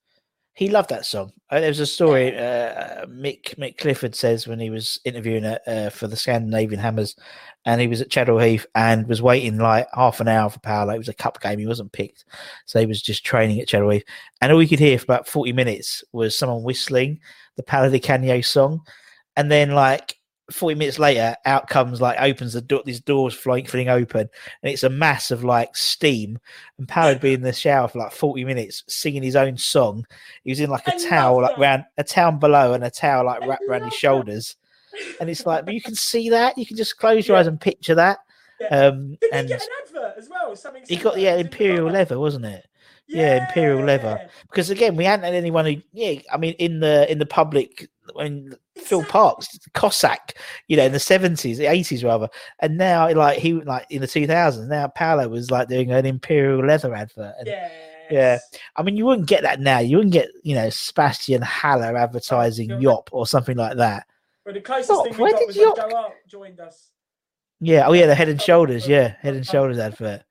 [0.55, 1.32] He loved that song.
[1.48, 5.59] Uh, there was a story uh, Mick Mick Clifford says when he was interviewing uh,
[5.66, 7.16] uh, for the Scandinavian Hammers,
[7.64, 10.94] and he was at Chadwell Heath and was waiting like half an hour for Paolo.
[10.94, 11.59] It was a cup game.
[11.59, 12.24] He wasn't picked,
[12.66, 14.05] so he was just training at Chadwell Heath.
[14.40, 17.20] And all we could hear for about forty minutes was someone whistling
[17.57, 18.80] the Paolo Di Canio song,
[19.36, 20.16] and then like
[20.51, 24.20] 40 minutes later, out comes like opens the door, these doors flying, fling open,
[24.62, 26.38] and it's a mass of like steam.
[26.78, 30.05] And Paolo would be in the shower for like 40 minutes singing his own song.
[30.44, 31.61] He was in like a I towel, like that.
[31.61, 33.98] round a towel below and a towel like wrapped around his that.
[33.98, 34.57] shoulders.
[35.20, 36.59] And it's like, but you can see that.
[36.59, 37.40] You can just close your Yeah.
[37.40, 38.18] eyes and picture that.
[38.61, 38.68] Yeah.
[38.88, 40.55] Um, Did he and get an advert as well?
[40.57, 41.92] Something he got yeah he imperial that?
[41.94, 42.66] leather, wasn't it?
[43.07, 44.28] Yeah, imperial leather.
[44.42, 47.88] Because again, we hadn't had anyone who, yeah, I mean, in the in the public
[48.15, 49.05] when Phil.
[49.05, 50.37] Parkes, Cossack,
[50.69, 52.29] you know, in the seventies, the eighties rather,
[52.61, 56.07] and now like he like in the two thousands, now Paolo was like doing an
[56.07, 57.35] imperial leather advert.
[57.39, 57.49] And,
[58.11, 58.43] Yes.
[58.75, 59.79] I mean, you wouldn't get that now.
[59.79, 62.81] You wouldn't get you know Sebastian Haller advertising.
[62.81, 64.05] Yop or something like that.
[64.45, 66.89] Well, the closest thing we got did was you- when Joe Hart joined us.
[67.61, 67.87] Yeah.
[67.87, 68.89] Oh yeah, the Head and Shoulders.
[68.89, 70.23] Yeah, Head and Shoulders advert.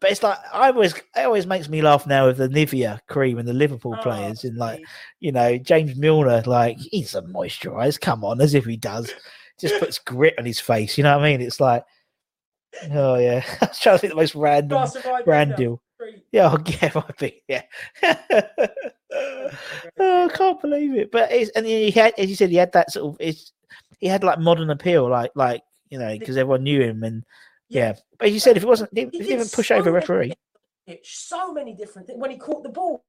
[0.00, 3.38] But it's like I always, it always makes me laugh now with the Nivea cream
[3.38, 4.82] and the Liverpool Oh, players and like
[5.20, 8.00] you know, James Milner, like he's a moisturised.
[8.00, 9.12] Come on, as if he does.
[9.58, 10.98] Just puts grit on his face.
[10.98, 11.40] You know what I mean?
[11.40, 11.84] It's like,
[12.92, 13.44] oh yeah.
[13.62, 15.80] I was trying to think the most random Glass of rye brand deal.
[16.32, 17.42] Yeah, oh, yeah, might be.
[17.48, 17.62] Yeah.
[18.02, 19.48] oh,
[19.98, 21.10] I can't believe it.
[21.10, 23.16] But it's, and he had, as you said, he had that sort of.
[23.20, 23.52] It's,
[24.00, 27.24] he had like modern appeal, like like you know, because everyone knew him, and
[27.74, 27.94] yeah.
[28.18, 29.92] But as you said, if it wasn't, if He he did didn't push so over
[29.92, 30.32] referee.
[31.02, 32.20] So many different things.
[32.20, 33.02] When he caught the ball,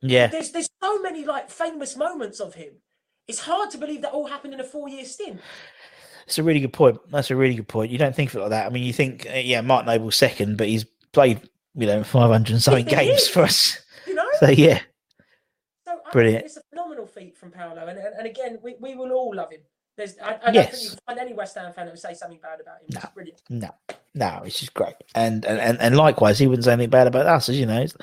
[0.00, 2.74] Yeah, there's there's so many like famous moments of him.
[3.28, 5.40] It's hard to believe that all happened in a four year stint.
[6.26, 6.98] It's a really good point.
[7.10, 7.90] That's a really good point.
[7.90, 8.66] You don't think of it like that.
[8.66, 11.40] I mean, you think, uh, yeah, Mark Noble's second, but he's played,
[11.74, 13.28] you know, 500 and something games is.
[13.28, 13.80] for us.
[14.06, 14.26] You know?
[14.38, 14.80] So, yeah.
[15.88, 16.44] I Brilliant.
[16.44, 19.50] It's a phenomenal feat from Paolo, and and, and again, we, we will all love
[19.50, 19.60] him.
[19.96, 20.96] There's, I, I don't think you Yes.
[21.06, 22.86] find any West Ham fan that would say something bad about him.
[22.88, 23.42] It's brilliant.
[23.50, 23.68] No,
[24.14, 24.94] no, it's just great.
[25.14, 27.82] And, and and likewise, he wouldn't say anything bad about us, as you know.
[27.82, 27.94] It's,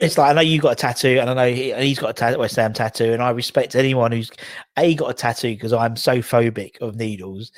[0.00, 2.12] it's like I know you got a tattoo, and I know he, he's got a
[2.14, 4.30] ta- West Ham tattoo, and I respect anyone who's
[4.78, 7.52] a got a tattoo because I'm so phobic of needles.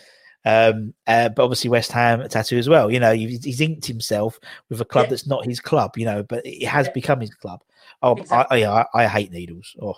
[0.47, 2.91] Um, uh, but obviously West Ham tattoo as well.
[2.91, 5.11] You know, he's, he's inked himself with a club Yeah.
[5.11, 5.97] that's not his club.
[5.97, 6.93] You know, but it has Yeah.
[6.93, 7.61] become his club.
[8.03, 8.65] Oh, Exactly.
[8.67, 9.75] I, I, I, hate needles.
[9.81, 9.95] Oh,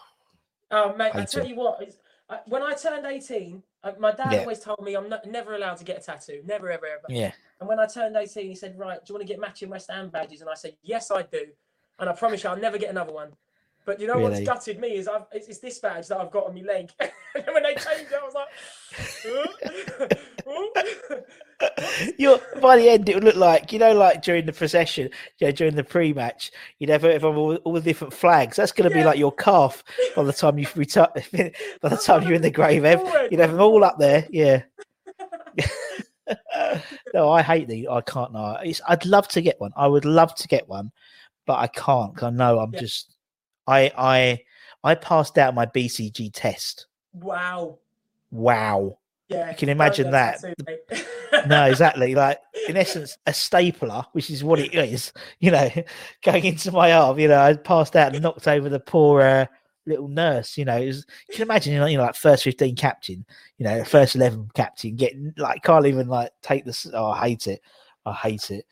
[0.70, 1.49] Oh mate, I tell it.
[1.49, 1.82] you what,
[2.47, 4.41] when I turned 18, uh, Uh, my dad Yeah.
[4.41, 7.07] always told me I'm not, never allowed to get a tattoo, never ever ever.
[7.09, 7.32] yeah.
[7.61, 9.91] And when I turned 18, he said, "Right, do you want to get matching West
[9.91, 11.47] Ham badges?" And I said, "Yes, I do."
[11.99, 13.32] And I promise you, I'll never get another one.
[13.84, 14.30] But you know Really?
[14.30, 16.91] what's gutted me is I've, it's, it's this badge that I've got on my leg.
[17.01, 17.12] and
[17.53, 18.49] when they changed it, I was like,
[22.18, 25.46] You're, by the end, it would look like you know, like during the procession, you
[25.46, 28.57] know, during the pre-match, you'd have, have all, all the different flags.
[28.57, 29.82] That's going to be like your calf
[30.14, 31.09] by the time you retire.
[31.80, 33.00] By the time you're in the grave, ev-
[33.30, 34.26] you'd have them all up there.
[34.30, 34.62] Yeah.
[37.14, 37.86] no, I hate these.
[37.88, 38.32] I can't.
[38.32, 39.72] No, it's, I'd love to get one.
[39.76, 40.90] I would love to get one,
[41.46, 42.14] but I can't.
[42.16, 42.80] 'cause I know I'm Yeah.
[42.80, 43.14] just.
[43.66, 44.40] I I
[44.84, 46.86] I passed out my BCG test.
[47.14, 47.78] wow.
[48.32, 48.98] Wow.
[49.28, 49.52] Yeah.
[49.54, 50.40] can imagine that.
[51.46, 52.14] no, exactly.
[52.26, 55.12] Like in essence, a stapler, which is what it is.
[55.40, 55.68] You know,
[56.22, 57.18] going into my arm.
[57.18, 59.46] You know, I passed out and knocked over the poor uh,
[59.86, 60.56] little nurse.
[60.56, 61.72] You know, it was, you can imagine.
[61.74, 63.24] You know, you know, like first fifteen captain.
[63.58, 66.86] You know, first eleven captain getting like can't even like take this.
[66.92, 67.60] Oh, I hate it.
[68.06, 68.64] I hate it.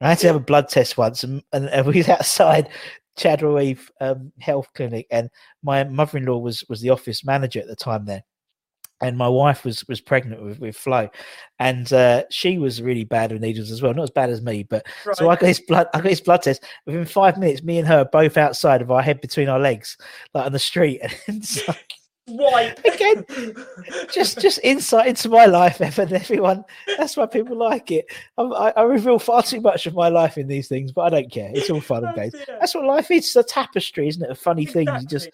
[0.00, 2.68] I had to have a blood test once, and, and, and we was outside
[3.16, 5.30] Chadwell um, Health Clinic, and
[5.62, 8.24] my mother-in-law was was the office manager at the time there
[9.02, 11.08] and my wife was was pregnant with, with Flo,
[11.58, 13.92] and uh, she was really bad with needles as well.
[13.92, 15.88] Not as bad as me, but so I got his blood.
[15.92, 16.64] I got his blood test.
[16.86, 19.96] Within five minutes, me and her both outside of our head between our legs,
[20.34, 21.92] like on the street, and it's like,
[22.26, 22.78] White.
[22.86, 23.24] Again,
[24.12, 26.12] just just insight into my life, Evan.
[26.12, 26.64] Everyone,
[26.96, 28.06] that's why people like it.
[28.38, 31.10] I, I, I reveal far too much of my life in these things, but I
[31.20, 31.50] don't care.
[31.52, 32.34] It's all fun and games.
[32.46, 33.24] That's what life is.
[33.24, 34.30] It's a tapestry, isn't it?
[34.30, 34.90] Of funny things.
[35.02, 35.30] You just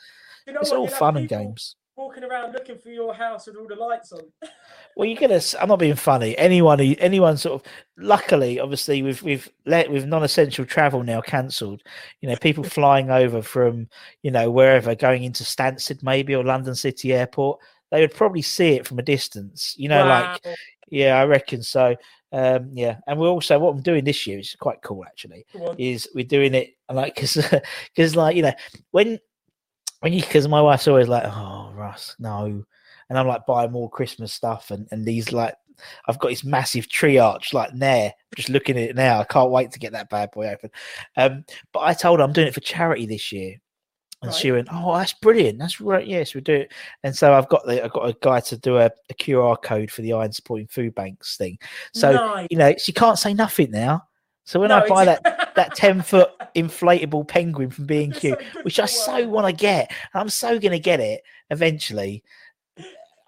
[0.47, 1.77] You know it's what, all fun and people games.
[1.99, 4.21] Walking around looking for your house with all the lights on.
[4.97, 5.41] Well, you're gonna.
[5.61, 6.37] I'm not being funny.
[6.37, 7.73] Anyone, anyone, sort of.
[7.99, 11.83] Luckily, obviously, we've we've let with non-essential travel now cancelled.
[12.21, 13.89] You know, people flying over from
[14.23, 17.61] you know wherever going into Stansted maybe or London City Airport.
[17.93, 19.75] They would probably see it from a distance.
[19.79, 20.43] You know, like
[20.91, 21.95] yeah, I reckon so.
[22.33, 25.47] Um, yeah, and we're also what I'm doing this year is quite cool actually.
[25.79, 27.37] Is we're doing it like because
[27.95, 28.55] because like you know
[28.91, 29.21] when
[30.03, 32.65] because my wife's always like oh Russ no,
[33.09, 35.55] and I'm like buying more Christmas stuff and and these like
[36.07, 38.13] I've got this massive tree arch like there.
[38.37, 40.71] Just looking at it now, I can't wait to get that bad boy open.
[41.17, 43.57] Um, but I told her I'm doing it for charity this year.
[44.21, 45.61] And she went, "Oh, that's brilliant!
[45.61, 46.05] That's right.
[46.05, 46.73] Yes, we do it."
[47.05, 49.93] And so I've got the I've got a guy to do a, a QR code
[49.93, 51.57] for the Iron Supporting Food Banks thing.
[51.95, 52.49] So Nice.
[52.51, 54.08] you know she can't say nothing now.
[54.49, 58.35] So when No, I buy that that ten foot inflatable penguin from B and Q,
[58.63, 61.21] which I so want to get, and I'm so going to get it
[61.51, 62.25] eventually.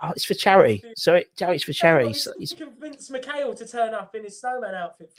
[0.03, 0.83] Oh, it's for charity.
[0.97, 2.15] So it, it's for charity.
[2.15, 5.13] So You it's, convince Mikhail to turn up in his snowman outfit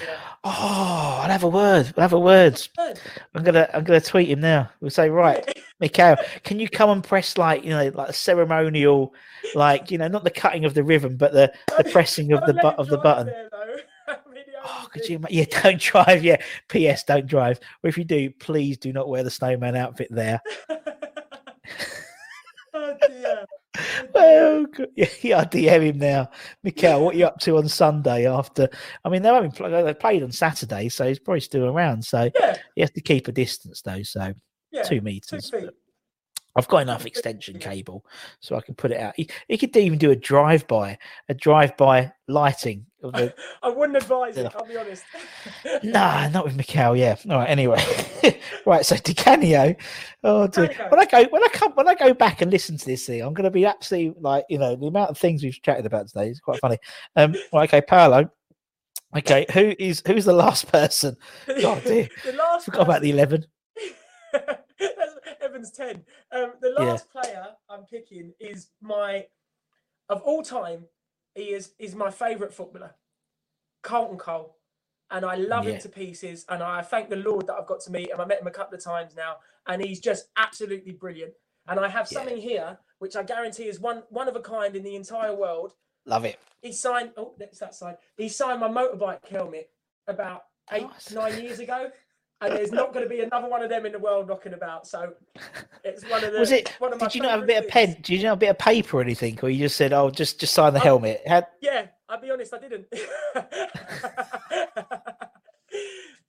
[0.44, 1.94] oh, I'll have a word.
[1.96, 2.60] I'll have a word.
[2.80, 4.72] I'm gonna I'm gonna tweet him now.
[4.80, 9.14] We'll say, right, Mikhail, can you come and press like you know like a ceremonial,
[9.54, 12.56] like you know not the cutting of the ribbon, but the the pressing of the
[12.56, 13.28] but of the button.
[13.28, 13.76] there, though.
[14.08, 15.20] That'd be the Oh, could you?
[15.30, 16.24] Yeah, don't drive.
[16.24, 16.38] Yeah.
[16.70, 17.04] P.S.
[17.04, 17.60] Don't drive.
[17.84, 20.42] Or if you do, please do not wear the snowman outfit there.
[22.74, 23.46] oh dear.
[24.16, 24.88] Oh, God.
[24.96, 26.30] yeah, yeah, I'll DM him now.
[26.64, 28.70] Mikhail, what are you up to on Sunday after?
[29.06, 32.04] I mean, they're having they played on Saturday, so he's probably still around.
[32.04, 34.04] So Yeah, he has to keep a distance though.
[34.04, 34.34] So
[34.72, 34.84] yeah.
[34.84, 35.50] two Two meters.
[35.50, 35.70] feet.
[36.56, 38.06] I've got enough extension cable,
[38.40, 39.14] so I can put it out.
[39.16, 40.98] He, he could even do a drive-by,
[41.30, 43.34] a drive-by lighting of the.
[43.64, 44.52] I wouldn't advise it.
[44.56, 45.04] I'll be honest.
[45.84, 46.96] nah, not with Mikhail.
[46.96, 47.16] Yeah.
[47.30, 47.50] All right.
[47.50, 47.84] Anyway,
[48.66, 48.86] right.
[48.86, 49.76] So Di Canio.
[50.24, 50.74] Oh, dear.
[50.90, 53.22] When I go when I come when I go back and listen to this thing,
[53.22, 56.08] I'm going to be absolutely like you know the amount of things we've chatted about
[56.08, 56.78] today is quite funny.
[57.16, 57.36] Um.
[57.54, 58.30] Right, okay, Paolo.
[59.16, 61.16] Okay, who is who's the last person?
[61.48, 63.46] Oh dear, the last forgot about the eleven.
[65.40, 66.04] Evans 10.
[66.32, 66.86] Um, the Yeah.
[66.86, 69.28] last player I'm picking is my,
[70.10, 70.86] of all time,
[71.36, 72.96] he is is my favourite footballer,
[73.84, 74.58] Carlton Cole.
[75.10, 75.74] And I love Yeah.
[75.74, 76.46] him to pieces.
[76.50, 78.20] And I thank the Lord that I've got to meet him.
[78.22, 79.38] I met him a couple of times now.
[79.68, 81.34] And he's just absolutely brilliant.
[81.68, 82.20] And I have Yeah.
[82.20, 85.76] something here, which I guarantee is one, one of a kind in the entire world.
[86.06, 86.40] Love it.
[86.62, 87.98] He signed, oh, that's that side.
[88.18, 89.70] He signed my motorbike helmet
[90.08, 91.12] about eight, Nice.
[91.12, 91.92] nine years ago.
[92.42, 94.88] And there's not going to be another one of them in the world knocking about.
[94.88, 95.14] So
[95.84, 96.40] it's one of the.
[96.40, 96.70] Was it?
[96.80, 97.96] One of my Did you not have a bit of pen?
[98.02, 100.10] Did you not have a bit of paper or anything, or you just said, "Oh,
[100.10, 100.84] just just sign the Oh.
[100.84, 101.22] helmet"?
[101.26, 102.88] Had, Yeah, I'll be honest, I didn't.
[102.92, 103.04] it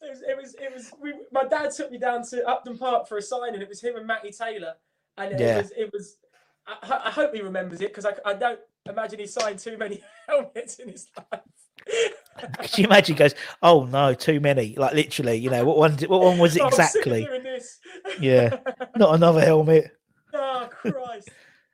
[0.03, 0.93] was, it was, it was.
[1.01, 3.81] We, my dad took me down to Upton Park for a sign, and It was
[3.81, 4.75] him and Matty Taylor,
[5.17, 5.59] and it Yeah.
[5.59, 6.17] was, it was.
[6.67, 10.03] I, I hope he remembers it because I, I don't imagine he signed too many
[10.29, 11.41] helmets in his life.
[12.59, 13.15] could you imagine?
[13.17, 15.93] he Goes, "Oh no, too many!" Like literally, you know, what one?
[16.07, 17.27] What one was it Oh, exactly?
[18.21, 18.57] Yeah.
[18.97, 19.91] Not another helmet.
[20.33, 21.29] Oh Christ!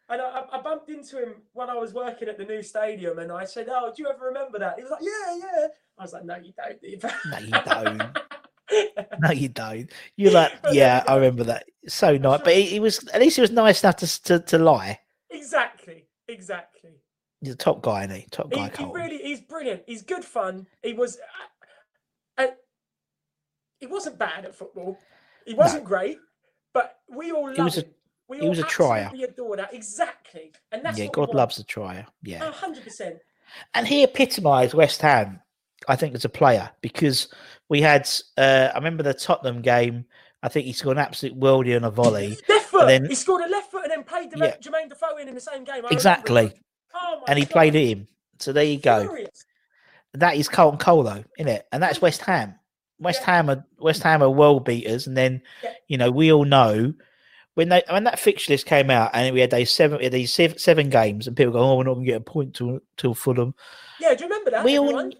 [0.09, 3.19] And I, I- I bumped into him when I was working at the new stadium,
[3.19, 5.67] and I said, "Oh, do you ever remember that?" He was like, "Yeah, yeah."
[5.99, 6.99] I was like, "No, you don't." do you?"
[7.31, 8.19] No, you don't.
[9.21, 9.91] No, you don't.
[10.17, 11.65] You're like, yeah, I remember that.
[11.87, 14.59] So nice, but he, he was at least he was nice enough to to, to
[14.59, 14.99] lie.
[15.31, 15.78] exactly,
[16.29, 16.91] exactly.
[17.41, 18.27] He's a top guy, is he?
[18.31, 18.93] Top guy, he Cole.
[18.93, 19.83] really, he's brilliant.
[19.87, 20.67] He's good fun.
[20.83, 21.19] He was,
[22.39, 22.47] uh, uh,
[23.81, 24.99] he wasn't bad at football.
[25.47, 26.19] He wasn't great,
[26.75, 27.95] but we all He was loved him.
[28.29, 29.05] We he all was a trier.
[29.05, 29.73] absolutely adored that.
[29.73, 32.07] Exactly, and that's yeah, God loves a trier.
[32.23, 33.17] Yeah, hundred percent.
[33.73, 35.41] and he epitomised West Ham,
[35.89, 37.29] I think, as a player because
[37.71, 38.07] we had.
[38.37, 40.05] Uh, I remember the Tottenham game.
[40.43, 42.37] I think he scored an absolute worldie on a volley.
[42.49, 42.87] Left foot.
[42.87, 43.68] then- he scored a left and
[43.99, 44.47] then played Yeah.
[44.47, 44.57] yeah.
[44.57, 45.85] Jermaine Defoe in in the same game.
[45.85, 46.53] I Exactly.
[46.95, 47.53] Oh and he God.
[47.53, 48.07] played him.
[48.39, 49.01] So there you go.
[49.09, 49.45] Furious.
[50.15, 51.67] That is Carlton Cole, though, isn't it?
[51.73, 52.55] And that's West Ham.
[52.99, 53.37] West Yeah.
[53.37, 55.73] Ham are West Ham are world beaters, and then Yeah.
[55.87, 56.95] you know we all know
[57.55, 60.33] when they when that fixture list came out, and we had these seven had these
[60.33, 63.15] seven, games, and people go, "Oh, we're not going to get a point till till
[63.15, 63.55] Fulham."
[64.01, 64.65] Yeah, do you remember that?
[64.65, 65.11] we all?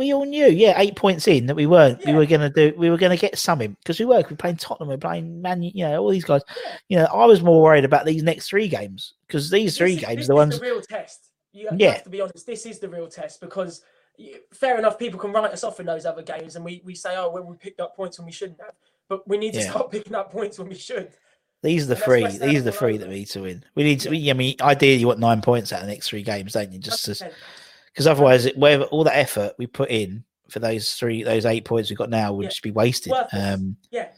[0.00, 2.04] We all knew, yeah, eight points in that we weren't.
[2.04, 2.76] We were going to do.
[2.76, 4.16] We were going to get something because we were.
[4.16, 4.88] We were playing Tottenham.
[4.88, 5.62] We were playing Man.
[5.62, 6.42] You know, all these guys.
[6.48, 6.72] Yeah.
[6.88, 9.94] You know, I was more worried about these next three games because these This three
[9.94, 10.58] is- games, this the is ones.
[10.58, 11.30] the real test.
[11.52, 11.90] You, you Yeah.
[11.92, 12.46] have to be honest.
[12.46, 13.82] This is the real test because
[14.52, 17.16] fair enough, people can write us off in those other games, and we, we say,
[17.16, 18.74] oh, well, we picked up points when we shouldn't have.
[19.08, 19.70] But we need to Yeah.
[19.70, 21.10] start picking up points when we should.
[21.62, 22.26] These are the three.
[22.26, 23.64] These are the three that we need to win.
[23.74, 24.08] We need to.
[24.30, 26.78] I mean, ideally, you want nine points out of the next three games, don't you?
[26.78, 27.32] Just to 100%.
[28.00, 31.64] Because otherwise, it, whatever all the effort we put in for those three, those eight
[31.66, 32.48] points we've got now would Yeah.
[32.48, 33.12] just be wasted.
[33.32, 34.08] Um, Yeah.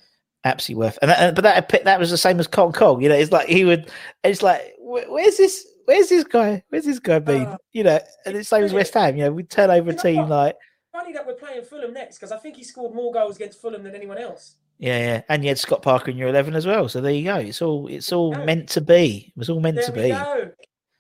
[0.44, 0.98] absolutely worth.
[1.02, 3.02] And, that, but that that was the same as Kong Kong.
[3.02, 3.90] You know, it's like he would.
[4.22, 5.66] It's like where, where's this?
[5.84, 6.62] Where's this guy?
[6.68, 7.46] Where's this guy been?
[7.46, 8.72] Uh, you know, and it's same as.
[8.72, 9.16] West Ham.
[9.16, 10.30] You know, we turn over a team what?
[10.30, 10.56] like
[10.92, 13.82] Funny that we're playing Fulham next because I think he scored more goals against Fulham
[13.82, 14.56] than anyone else.
[14.78, 15.22] yeah, yeah.
[15.28, 16.88] And you had Scott Parker in your eleven as well.
[16.88, 17.36] So there you go.
[17.36, 19.32] It's all it's all meant to be.
[19.34, 20.08] It was all meant There to be.
[20.10, 20.50] go.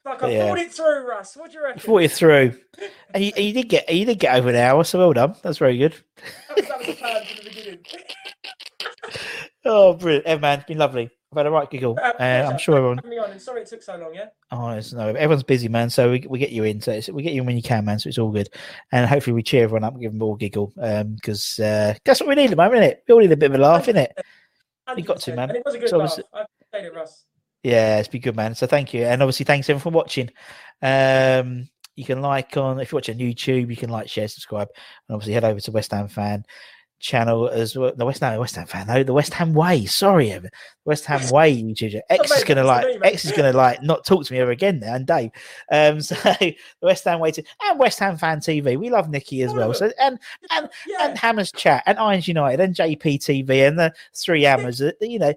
[0.04, 0.46] Like I yeah.
[0.48, 1.36] thought it through, Russ.
[1.36, 1.80] What do you reckon?
[1.80, 2.58] Thought you through,
[3.14, 4.82] and you, did get you did get over an hour.
[4.82, 5.36] So well done.
[5.42, 5.94] That's very good.
[6.48, 7.78] That was, that was the plan from the beginning.
[9.64, 11.08] Oh, brilliant, Ev, man, it's been lovely.
[11.30, 11.96] I've had a right giggle.
[12.02, 12.98] Uh, Uh, I'm sure everyone.
[13.04, 14.12] Me on, and sorry it took so long.
[14.12, 14.26] Yeah.
[14.50, 15.88] Oh, it's no, everyone's busy, man.
[15.88, 16.80] So we, we get you in.
[16.80, 18.00] So it's, we get you in when you can, man.
[18.00, 18.48] So it's all good.
[18.90, 20.72] And hopefully we cheer everyone up, and give them all a giggle,
[21.14, 23.04] because uh, that's what we need at the moment, isn't it?
[23.06, 24.08] We all need a bit of a laugh, innit?
[24.96, 25.50] We got to, man.
[25.50, 26.10] And it was a good So laugh.
[26.10, 27.24] obviously- I played it, Russ.
[27.62, 28.54] Yeah, it's been good, man.
[28.54, 30.30] So thank you, and obviously thanks everyone for watching.
[30.82, 34.68] Um, you can like on if you watch on YouTube, you can like, share, subscribe,
[35.08, 36.44] and obviously head over to West Ham fan
[37.02, 37.92] channel as well.
[37.94, 39.84] The West Ham West Ham fan, no, the West Ham Way.
[39.86, 40.50] Sorry, Evan.
[40.84, 42.00] West Ham Way YouTube.
[42.08, 42.86] X is gonna like.
[43.04, 45.30] X is gonna like not talk to me ever again now, and Dave.
[45.70, 48.78] Um, so the West Ham Way to, and West Ham fan TV.
[48.78, 49.74] We love Nikki as well.
[49.74, 50.18] So and
[50.50, 51.08] and Yeah.
[51.08, 54.82] and Hammers Chat and Irons United and JPTV and the three Hammers.
[55.00, 55.34] You know,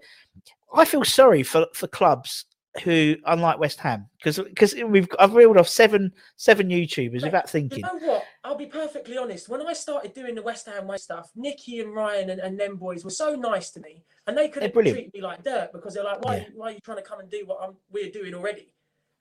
[0.74, 2.46] I feel sorry for for clubs
[2.84, 7.50] who, unlike West Ham, because because we've I've reeled off seven seven YouTubers without You
[7.52, 7.82] thinking.
[7.82, 8.26] know what?
[8.44, 9.48] I'll be perfectly honest.
[9.48, 12.76] When I started doing the West Ham Way stuff, Nikki and Ryan and, and them
[12.76, 16.04] boys were so nice to me, and they couldn't treat me like dirt because they're
[16.04, 16.44] like, "Why, Yeah.
[16.54, 18.74] why are you trying to come and do what I'm, we're doing already?"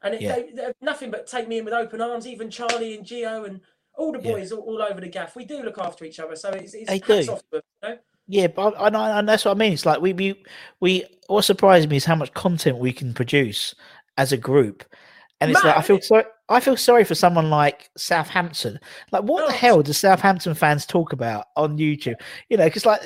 [0.03, 0.35] And it, Yeah.
[0.35, 2.27] they, nothing but take me in with open arms.
[2.27, 3.61] Even Charlie and Geo and
[3.97, 4.33] all the Yeah.
[4.33, 5.37] boys all, all over the gaff.
[5.37, 7.33] We do look after each other, so it's, it's hats do.
[7.33, 7.99] off to them, you know?
[8.27, 9.73] Yeah, but I, I, and that's what I mean.
[9.73, 10.43] It's like we we
[10.81, 11.05] we.
[11.27, 13.75] What surprised me is how much content we can produce
[14.19, 14.85] as a group,
[15.41, 16.25] and it's like I feel sorry.
[16.49, 18.79] I feel sorry for someone like Southampton.
[19.13, 22.17] Like, what Oh, the hell does Southampton fans talk about on YouTube?
[22.51, 23.01] You know, because like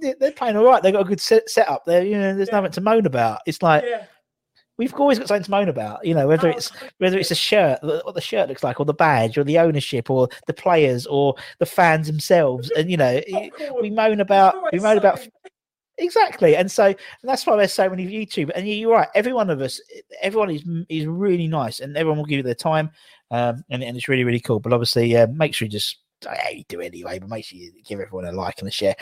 [0.00, 0.82] they- they're playing all right.
[0.82, 1.84] They've got a good set, setup.
[1.84, 2.56] There, you know, there's Yeah.
[2.60, 3.40] nothing to moan about.
[3.46, 4.04] It's like Yeah.
[4.82, 6.04] We've always got something to moan about.
[6.04, 8.86] You know, whether Oh, it's whether it's a shirt, what the shirt looks like, or
[8.86, 13.20] the badge, or the ownership, or the players, or the fans themselves, and you know,
[13.80, 15.26] we moan about we moan about
[15.98, 18.50] exactly, and so and that's why there's so many YouTube.
[18.54, 19.80] And you- you're right, every one of us,
[20.20, 22.90] everyone is is really nice, and everyone will give you their time,
[23.30, 24.60] um, and, and it's really really cool.
[24.60, 25.98] But obviously, uh, make sure you just
[26.52, 28.94] you do anyway, but make sure you give everyone a like and a share.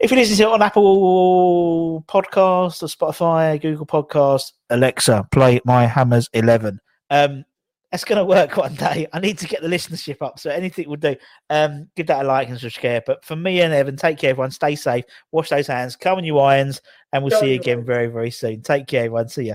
[0.00, 5.86] If you listen to it on Apple Podcast or Spotify, Google Podcast, Alexa, play My
[5.86, 6.80] Hammers Eleven.
[7.10, 7.44] Um,
[7.90, 9.06] That's going to work one day.
[9.12, 11.16] I need to get the listenership up, so anything will do.
[11.50, 13.04] Um, give that a like and subscribe.
[13.06, 14.50] But for me and Evan, take care, everyone.
[14.50, 15.04] Stay safe.
[15.32, 15.96] Wash those hands.
[15.96, 16.80] Come on, you irons,
[17.12, 18.62] and we'll Go see you you again very, very soon.
[18.62, 19.28] Take care, everyone.
[19.28, 19.54] See ya.